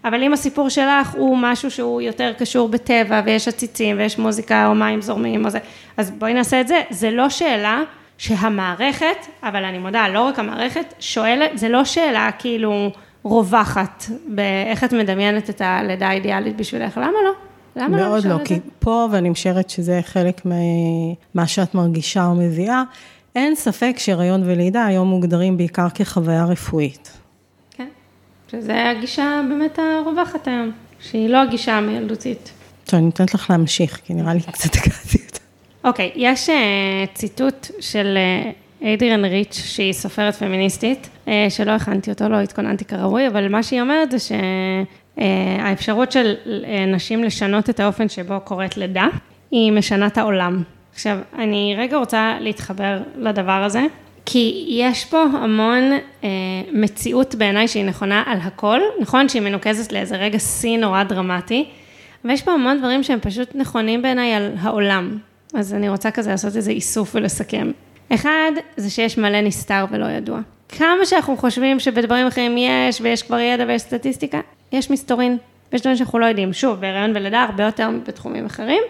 אבל 0.05 0.23
אם 0.23 0.33
הסיפור 0.33 0.69
שלך 0.69 1.09
הוא 1.13 1.37
משהו 1.41 1.71
שהוא 1.71 2.01
יותר 2.01 2.33
קשור 2.37 2.69
בטבע, 2.69 3.21
ויש 3.25 3.47
עציצים, 3.47 3.97
ויש 3.99 4.19
מוזיקה 4.19 4.67
או 4.67 4.75
מים 4.75 5.01
זורמים, 5.01 5.45
או 5.45 5.49
זה, 5.49 5.59
אז 5.97 6.11
בואי 6.11 6.33
נעשה 6.33 6.61
את 6.61 6.67
זה. 6.67 6.81
זה 6.89 7.11
לא 7.11 7.29
שאלה 7.29 7.81
שהמערכת, 8.17 9.25
אבל 9.43 9.63
אני 9.63 9.77
מודה, 9.77 10.07
לא 10.07 10.21
רק 10.21 10.39
המערכת, 10.39 10.93
שואלת, 10.99 11.57
זה 11.57 11.69
לא 11.69 11.85
שאלה 11.85 12.29
כאילו 12.39 12.91
רווחת 13.23 14.05
באיך 14.27 14.83
את 14.83 14.93
מדמיינת 14.93 15.49
את 15.49 15.61
הלידה 15.65 16.07
האידיאלית 16.07 16.57
בשבילך, 16.57 16.97
למה 16.97 17.17
לא? 17.25 17.31
למה 17.75 17.97
לא 17.97 18.07
מאוד 18.07 18.25
לא, 18.25 18.37
כי 18.45 18.59
פה, 18.79 19.07
ואני 19.11 19.29
משערת 19.29 19.69
שזה 19.69 19.99
חלק 20.03 20.41
ממה 20.45 21.47
שאת 21.47 21.75
מרגישה 21.75 22.25
או 22.25 22.35
מביאה, 22.35 22.83
אין 23.35 23.55
ספק 23.55 23.95
שהריון 23.97 24.41
ולידה 24.45 24.85
היום 24.85 25.07
מוגדרים 25.07 25.57
בעיקר 25.57 25.89
כחוויה 25.89 26.45
רפואית. 26.45 27.20
שזה 28.51 28.89
הגישה 28.89 29.41
באמת 29.49 29.79
הרווחת 29.79 30.47
היום, 30.47 30.71
שהיא 30.99 31.29
לא 31.29 31.37
הגישה 31.37 31.77
המילדותית. 31.77 32.51
טוב, 32.85 32.97
אני 32.97 33.05
נותנת 33.05 33.33
לך 33.33 33.49
להמשיך, 33.49 33.99
כי 34.05 34.13
נראה 34.13 34.33
לי 34.33 34.39
קצת 34.51 34.75
הגעתי 34.75 35.17
את 35.27 35.33
זה. 35.33 35.39
אוקיי, 35.83 36.11
יש 36.15 36.49
uh, 36.49 36.53
ציטוט 37.13 37.67
של 37.79 38.17
אדריאן 38.83 39.25
uh, 39.25 39.27
ריץ', 39.27 39.53
שהיא 39.53 39.93
סופרת 39.93 40.35
פמיניסטית, 40.35 41.09
uh, 41.25 41.29
שלא 41.49 41.71
הכנתי 41.71 42.11
אותו, 42.11 42.29
לא 42.29 42.39
התכוננתי 42.39 42.85
כראוי, 42.85 43.27
אבל 43.27 43.47
מה 43.47 43.63
שהיא 43.63 43.81
אומרת 43.81 44.11
זה 44.11 44.19
ש... 44.19 44.31
אה, 45.19 45.57
האפשרות 45.59 46.11
של 46.11 46.33
אה, 46.47 46.85
נשים 46.85 47.23
לשנות 47.23 47.69
את 47.69 47.79
האופן 47.79 48.09
שבו 48.09 48.39
קורית 48.43 48.77
לידה, 48.77 49.07
היא 49.51 49.71
משנה 49.71 50.07
את 50.07 50.17
העולם. 50.17 50.63
עכשיו, 50.93 51.17
אני 51.39 51.75
רגע 51.77 51.97
רוצה 51.97 52.37
להתחבר 52.39 52.99
לדבר 53.17 53.51
הזה, 53.51 53.81
כי 54.25 54.65
יש 54.69 55.05
פה 55.05 55.23
המון 55.23 55.91
אה, 56.23 56.29
מציאות 56.71 57.35
בעיניי 57.35 57.67
שהיא 57.67 57.85
נכונה 57.85 58.23
על 58.25 58.37
הכל, 58.41 58.79
נכון 58.99 59.29
שהיא 59.29 59.41
מנוקזת 59.41 59.91
לאיזה 59.91 60.15
רגע 60.15 60.39
שיא 60.39 60.77
נורא 60.77 61.03
דרמטי, 61.03 61.65
ויש 62.25 62.41
פה 62.41 62.51
המון 62.51 62.79
דברים 62.79 63.03
שהם 63.03 63.19
פשוט 63.19 63.55
נכונים 63.55 64.01
בעיניי 64.01 64.33
על 64.33 64.51
העולם. 64.59 65.17
אז 65.53 65.73
אני 65.73 65.89
רוצה 65.89 66.11
כזה 66.11 66.29
לעשות 66.29 66.55
איזה 66.55 66.71
איסוף 66.71 67.15
ולסכם. 67.15 67.71
אחד, 68.13 68.51
זה 68.77 68.89
שיש 68.89 69.17
מלא 69.17 69.41
נסתר 69.41 69.85
ולא 69.91 70.05
ידוע. 70.05 70.39
כמה 70.69 71.05
שאנחנו 71.05 71.37
חושבים 71.37 71.79
שבדברים 71.79 72.27
אחרים 72.27 72.57
יש, 72.57 73.01
ויש 73.01 73.23
כבר 73.23 73.39
ידע 73.39 73.65
ויש 73.67 73.81
סטטיסטיקה, 73.81 74.39
יש 74.71 74.91
מסתורין, 74.91 75.37
ויש 75.71 75.81
דברים 75.81 75.97
שאנחנו 75.97 76.19
לא 76.19 76.25
יודעים. 76.25 76.53
שוב, 76.53 76.79
בהיריון 76.79 77.11
ולידה 77.15 77.43
הרבה 77.43 77.63
יותר 77.63 77.89
בתחומים 78.07 78.45
אחרים, 78.45 78.81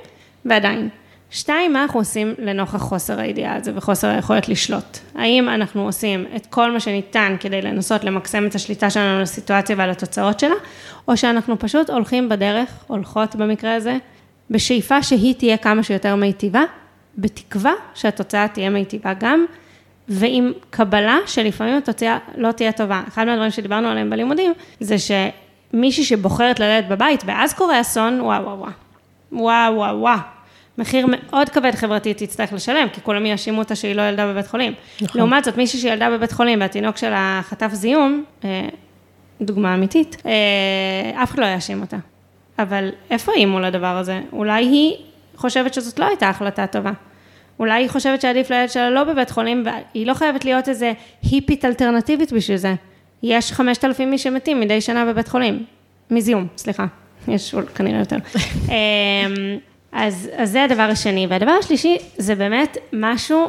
ועדיין. 0.46 0.89
שתיים, 1.32 1.74
מה 1.74 1.82
אנחנו 1.82 2.00
עושים 2.00 2.34
לנוכח 2.38 2.78
חוסר 2.78 3.20
הידיעה 3.20 3.56
הזה 3.56 3.72
וחוסר 3.76 4.08
היכולת 4.08 4.50
לשלוט? 4.50 4.98
האם 5.15 5.50
אנחנו 5.50 5.86
עושים 5.86 6.26
את 6.36 6.46
כל 6.46 6.72
מה 6.72 6.80
שניתן 6.80 7.36
כדי 7.39 7.62
לנסות 7.62 8.04
למקסם 8.04 8.48
את 8.48 8.56
השליטה 8.56 8.89
שלנו 8.89 9.17
על 9.17 9.22
הסיטואציה 9.22 9.76
ועל 9.80 9.89
התוצאות 9.89 10.39
שלה, 10.39 10.56
או 11.08 11.17
שאנחנו 11.17 11.60
פשוט 11.60 11.89
הולכים 11.89 12.30
בדרך, 12.30 12.70
הולכות 12.88 13.36
במקרה 13.36 13.76
הזה, 13.76 13.98
בשאיפה 14.50 15.04
שהיא 15.04 15.36
תהיה 15.36 15.58
כמה 15.58 15.84
שיותר 15.84 16.15
מיטיבה, 16.15 16.63
בתקווה 17.17 17.74
שהתוצאה 17.94 18.48
תהיה 18.48 18.70
מיטיבה 18.70 19.13
גם, 19.20 19.46
ועם 20.08 20.52
קבלה 20.70 21.17
שלפעמים 21.26 21.78
התוצאה 21.78 22.17
לא 22.36 22.52
תהיה 22.52 22.72
טובה. 22.72 23.04
אחד 23.08 23.26
מהדברים 23.26 23.52
שדיברנו 23.52 23.88
עליהם 23.88 24.10
בלימודים, 24.10 24.54
זה 24.80 24.96
שמישהי 25.00 26.04
שבוחרת 26.04 26.60
ללדת 26.60 26.88
בבית 26.89 27.24
ואז 27.26 27.54
קורה 27.54 27.82
אסון, 27.82 28.22
וואו 28.22 28.44
וואו 28.44 28.60
וואו. 28.60 28.72
וואו 29.32 29.76
וואו 29.76 30.00
וואו. 30.00 30.41
מחיר 30.78 31.06
מאוד 31.10 31.50
כבד 31.50 31.72
חברתי 31.76 32.14
תצטרך 32.14 32.54
לשלם, 32.54 32.88
כי 32.94 33.02
כולם 33.02 33.26
יאשימו 33.26 33.60
אותה 33.60 33.76
שהיא 33.76 33.96
לא 33.96 34.02
ילדה 34.02 34.28
בבית 34.28 34.48
חולים. 34.48 34.74
נכון. 35.02 35.22
לעומת 35.22 35.44
זאת, 35.44 35.58
מישהי 35.58 35.80
שילדה 35.80 36.10
בבית 36.10 36.32
חולים 36.32 36.62
והתינוק 36.62 36.98
שלה 36.98 37.42
חטף 37.44 37.70
זיהום, 37.74 38.24
אה, 38.44 38.68
דוגמה 39.42 39.74
אמיתית, 39.74 40.18
אה, 40.26 41.24
אף 41.24 41.32
אחד 41.32 41.40
לא 41.40 41.46
יאשים 41.46 41.82
אותה. 41.82 41.98
אבל 42.60 42.90
איפה 43.10 43.32
היא 43.36 43.48
מול 43.48 43.66
הדבר 43.66 43.98
הזה? 43.98 44.22
אולי 44.34 44.66
היא 44.66 44.96
חושבת 45.36 45.74
שזאת 45.74 46.00
לא 46.00 46.06
הייתה 46.06 46.30
החלטה 46.30 46.68
טובה. 46.68 46.92
אולי 47.60 47.84
היא 47.84 47.90
חושבת 47.90 48.22
שעדיף 48.22 48.50
לילד 48.50 48.70
שלה 48.70 48.90
לא 48.90 49.04
בבית 49.04 49.30
חולים, 49.30 49.64
והיא 49.66 50.08
לא 50.08 50.14
חייבת 50.14 50.46
להיות 50.46 50.70
איזה 50.70 50.94
היפית 51.24 51.66
אלטרנטיבית 51.66 52.34
בשביל 52.34 52.58
זה. 52.58 52.74
יש 53.24 53.52
5,000 53.52 54.12
מי 54.12 54.18
שמתים 54.18 54.60
מדי 54.60 54.82
שנה 54.82 55.06
בבית 55.06 55.28
חולים. 55.28 55.66
מזיהום, 56.12 56.48
סליחה. 56.58 56.86
יש 57.28 57.56
כנראה 57.76 58.00
יותר. 58.00 58.18
אז, 59.92 60.30
אז 60.36 60.52
זה 60.52 60.64
הדבר 60.64 60.82
השני. 60.82 61.28
והדבר 61.30 61.52
השלישי, 61.52 61.98
זה 62.18 62.36
באמת 62.36 62.78
משהו, 62.94 63.48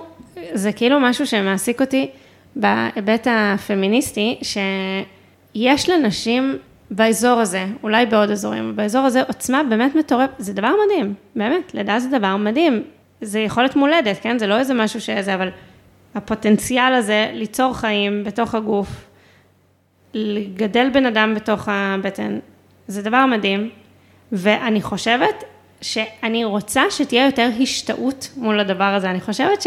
זה 0.53 0.73
כאילו 0.73 1.01
משהו 1.01 1.27
שמעסיק 1.27 1.81
אותי 1.81 2.11
בהיבט 2.57 3.27
הפמיניסטי, 3.31 4.39
שיש 4.43 5.91
לנשים 5.91 6.59
באזור 6.91 7.41
הזה, 7.41 7.67
אולי 7.83 8.07
בעוד 8.07 8.31
אזורים, 8.31 8.77
באזור 8.77 9.03
הזה 9.03 9.23
עוצמה 9.23 9.63
באמת 9.63 9.95
מטורפת, 9.95 10.33
זה 10.39 10.53
דבר 10.53 10.73
מדהים, 10.87 11.15
באמת, 11.37 11.75
לידה 11.75 11.99
זה 11.99 12.19
דבר 12.19 12.37
מדהים. 12.37 12.83
זה 13.23 13.41
יכולת 13.41 13.77
מולדת, 13.77 14.19
כן? 14.23 14.39
זה 14.39 14.47
לא 14.47 14.59
איזה 14.59 14.75
משהו 14.75 15.01
שזה, 15.01 15.35
אבל 15.35 15.49
הפוטנציאל 16.15 16.95
הזה 16.95 17.31
ליצור 17.33 17.75
חיים 17.75 18.25
בתוך 18.25 18.55
הגוף, 18.55 18.89
לגדל 20.15 20.91
בן 20.93 21.07
אדם 21.07 21.35
בתוך 21.35 21.69
הבטן, 21.69 22.39
זה 22.87 23.03
דבר 23.03 23.27
מדהים, 23.27 23.71
ואני 24.33 24.83
חושבת 24.83 25.45
שאני 25.83 26.45
רוצה 26.45 26.83
שתהיה 26.90 27.27
יותר 27.27 27.49
השתאות 27.62 28.29
מול 28.37 28.61
הדבר 28.61 28.85
הזה. 28.85 29.11
אני 29.11 29.21
חושבת 29.21 29.66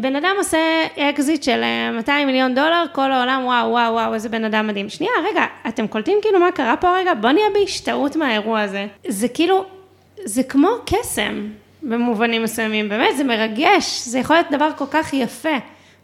בן 0.00 0.16
אדם 0.16 0.34
עושה 0.38 0.58
אקזיט 0.96 1.42
של 1.42 1.62
200 1.92 2.20
אה, 2.20 2.32
מיליון 2.32 2.54
דולר, 2.54 2.84
כל 2.92 3.12
העולם, 3.12 3.42
וואו, 3.44 3.70
וואו, 3.70 3.92
וואו, 3.92 4.14
איזה 4.14 4.28
בן 4.28 4.44
אדם 4.44 4.66
מדהים. 4.66 4.88
שנייה, 4.88 5.12
רגע, 5.30 5.44
אתם 5.68 5.86
קולטים 5.86 6.18
כאילו 6.22 6.40
מה 6.40 6.52
קרה 6.52 6.76
פה 6.76 6.96
רגע? 6.96 7.14
בוא 7.14 7.30
נהיה 7.30 7.46
בהשתאות 7.54 8.16
מהאירוע 8.16 8.60
הזה. 8.60 8.86
זה 9.08 9.28
כאילו, 9.28 9.64
זה 10.24 10.42
כמו 10.42 10.68
קסם 10.86 11.48
במובנים 11.82 12.42
מסוימים, 12.42 12.88
באמת, 12.88 13.16
זה 13.16 13.24
מרגש, 13.24 14.02
זה 14.04 14.18
יכול 14.18 14.36
להיות 14.36 14.50
דבר 14.50 14.70
כל 14.76 14.84
כך 14.90 15.12
יפה. 15.14 15.56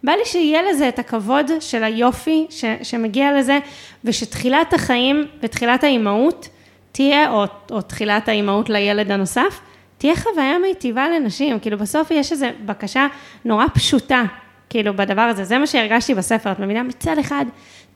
בא 0.04 0.12
לי 0.12 0.24
שיהיה 0.24 0.62
לזה 0.62 0.88
את 0.88 0.98
הכבוד 0.98 1.50
של 1.60 1.84
היופי 1.84 2.46
ש, 2.50 2.64
שמגיע 2.82 3.38
לזה, 3.38 3.58
ושתחילת 4.04 4.74
החיים 4.74 5.26
ותחילת 5.42 5.84
האימהות 5.84 6.48
תהיה, 6.92 7.30
או, 7.30 7.44
או 7.70 7.82
תחילת 7.82 8.28
האימהות 8.28 8.70
לילד 8.70 9.10
הנוסף, 9.10 9.60
תהיה 9.98 10.16
חוויה 10.16 10.58
מיטיבה 10.58 11.08
לנשים, 11.08 11.60
כאילו 11.60 11.78
בסוף 11.78 12.10
יש 12.10 12.32
איזו 12.32 12.46
בקשה 12.66 13.06
נורא 13.44 13.64
פשוטה, 13.74 14.22
כאילו 14.70 14.96
בדבר 14.96 15.22
הזה, 15.22 15.44
זה 15.44 15.58
מה 15.58 15.66
שהרגשתי 15.66 16.14
בספר, 16.14 16.52
את 16.52 16.60
מבינה? 16.60 16.82
מצד 16.82 17.18
אחד, 17.18 17.44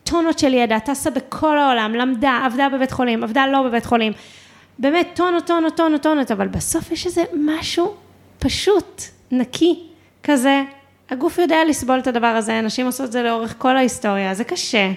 טונות 0.05 0.39
של 0.39 0.55
ידע, 0.55 0.79
טסה 0.79 1.11
בכל 1.11 1.59
העולם, 1.59 1.95
למדה, 1.95 2.41
עבדה 2.45 2.69
בבית 2.69 2.91
חולים, 2.91 3.25
עבדה 3.25 3.47
לא 3.47 3.63
בבית 3.63 3.85
חולים, 3.85 4.13
באמת 4.79 5.09
טונות, 5.15 5.47
טונות, 5.47 5.77
טונות, 5.77 6.03
טונות, 6.03 6.31
אבל 6.31 6.49
בסוף 6.49 6.91
יש 6.91 7.07
איזה 7.07 7.25
משהו 7.41 7.95
פשוט, 8.39 9.03
נקי, 9.31 9.83
כזה, 10.23 10.63
הגוף 11.11 11.39
יודע 11.39 11.57
לסבול 11.69 11.99
את 11.99 12.07
הדבר 12.07 12.27
הזה, 12.27 12.61
נשים 12.61 12.87
עושות 12.87 13.07
את 13.07 13.13
זה 13.13 13.23
לאורך 13.23 13.55
כל 13.59 13.77
ההיסטוריה, 13.77 14.35
זה 14.35 14.45
קשה. 14.45 14.93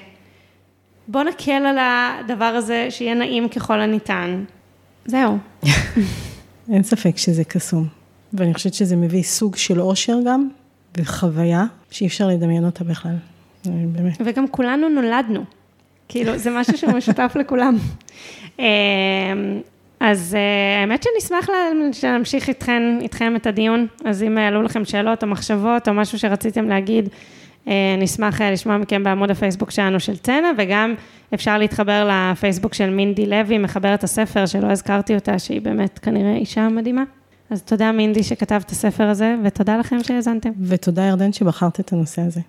בוא 1.12 1.24
נקל 1.24 1.52
על 1.52 1.78
הדבר 1.80 2.46
הזה, 2.46 2.88
שיהיה 2.90 3.14
נעים 3.14 3.50
ככל 3.50 3.82
הניתן. 3.82 4.44
זהו. 5.06 5.38
אין 6.74 6.84
ספק 6.84 7.18
שזה 7.18 7.44
קסום. 7.44 7.88
ואני 8.34 8.54
חושבת 8.54 8.74
שזה 8.74 8.96
מביא 8.96 9.24
סוג 9.24 9.56
של 9.56 9.82
אושר 9.82 10.18
גם, 10.26 10.50
וחוויה, 10.98 11.66
שאי 11.92 12.08
אפשר 12.08 12.28
לדמיין 12.28 12.66
אותה 12.66 12.84
בכלל. 12.84 13.16
באמת. 13.66 14.18
וגם 14.26 14.48
כולנו 14.48 14.90
נולדנו. 14.90 15.44
כאילו, 16.08 16.38
זה 16.38 16.50
משהו 16.50 16.78
שמשותף 16.78 17.32
לכולם. 17.40 17.78
אמ, 18.60 18.66
אז 20.00 20.36
uh, 20.36 20.82
האמת 20.82 21.04
שנשמח 21.04 21.50
להמשיך 22.04 22.48
איתכם, 22.48 22.98
איתכם 23.02 23.36
את 23.36 23.48
הדיון, 23.48 23.88
אז 24.06 24.24
אם 24.24 24.38
עלו 24.38 24.62
לכם 24.62 24.86
שאלות 24.86 25.24
או 25.24 25.28
מחשבות 25.28 25.88
או 25.88 25.94
משהו 25.94 26.20
שרציתם 26.20 26.70
להגיד, 26.70 27.10
נשמח 27.98 28.42
uh, 28.42 28.44
לשמוע 28.44 28.78
מכם 28.78 29.04
בעמוד 29.04 29.32
הפייסבוק 29.32 29.72
שלנו 29.72 30.00
של 30.00 30.18
צנע, 30.18 30.48
וגם 30.58 30.96
אפשר 31.34 31.58
להתחבר 31.58 32.10
לפייסבוק 32.12 32.74
של 32.74 32.90
מינדי 32.90 33.26
לוי, 33.26 33.58
מחברת 33.58 34.04
הספר 34.04 34.46
שלא 34.46 34.68
הזכרתי 34.68 35.16
אותה, 35.16 35.40
שהיא 35.40 35.62
באמת 35.62 36.00
כנראה 36.00 36.36
אישה 36.36 36.70
מדהימה. 36.70 37.04
אז 37.50 37.64
תודה 37.64 37.92
מינדי 37.92 38.24
שכתבת 38.24 38.66
את 38.66 38.70
הספר 38.70 39.04
הזה, 39.04 39.36
ותודה 39.44 39.78
לכם 39.78 40.04
שהאזנתם. 40.04 40.50
ותודה 40.62 41.04
ירדן 41.04 41.34
שבחרת 41.34 41.80
את 41.80 41.94
הנושא 41.94 42.22
הזה. 42.22 42.42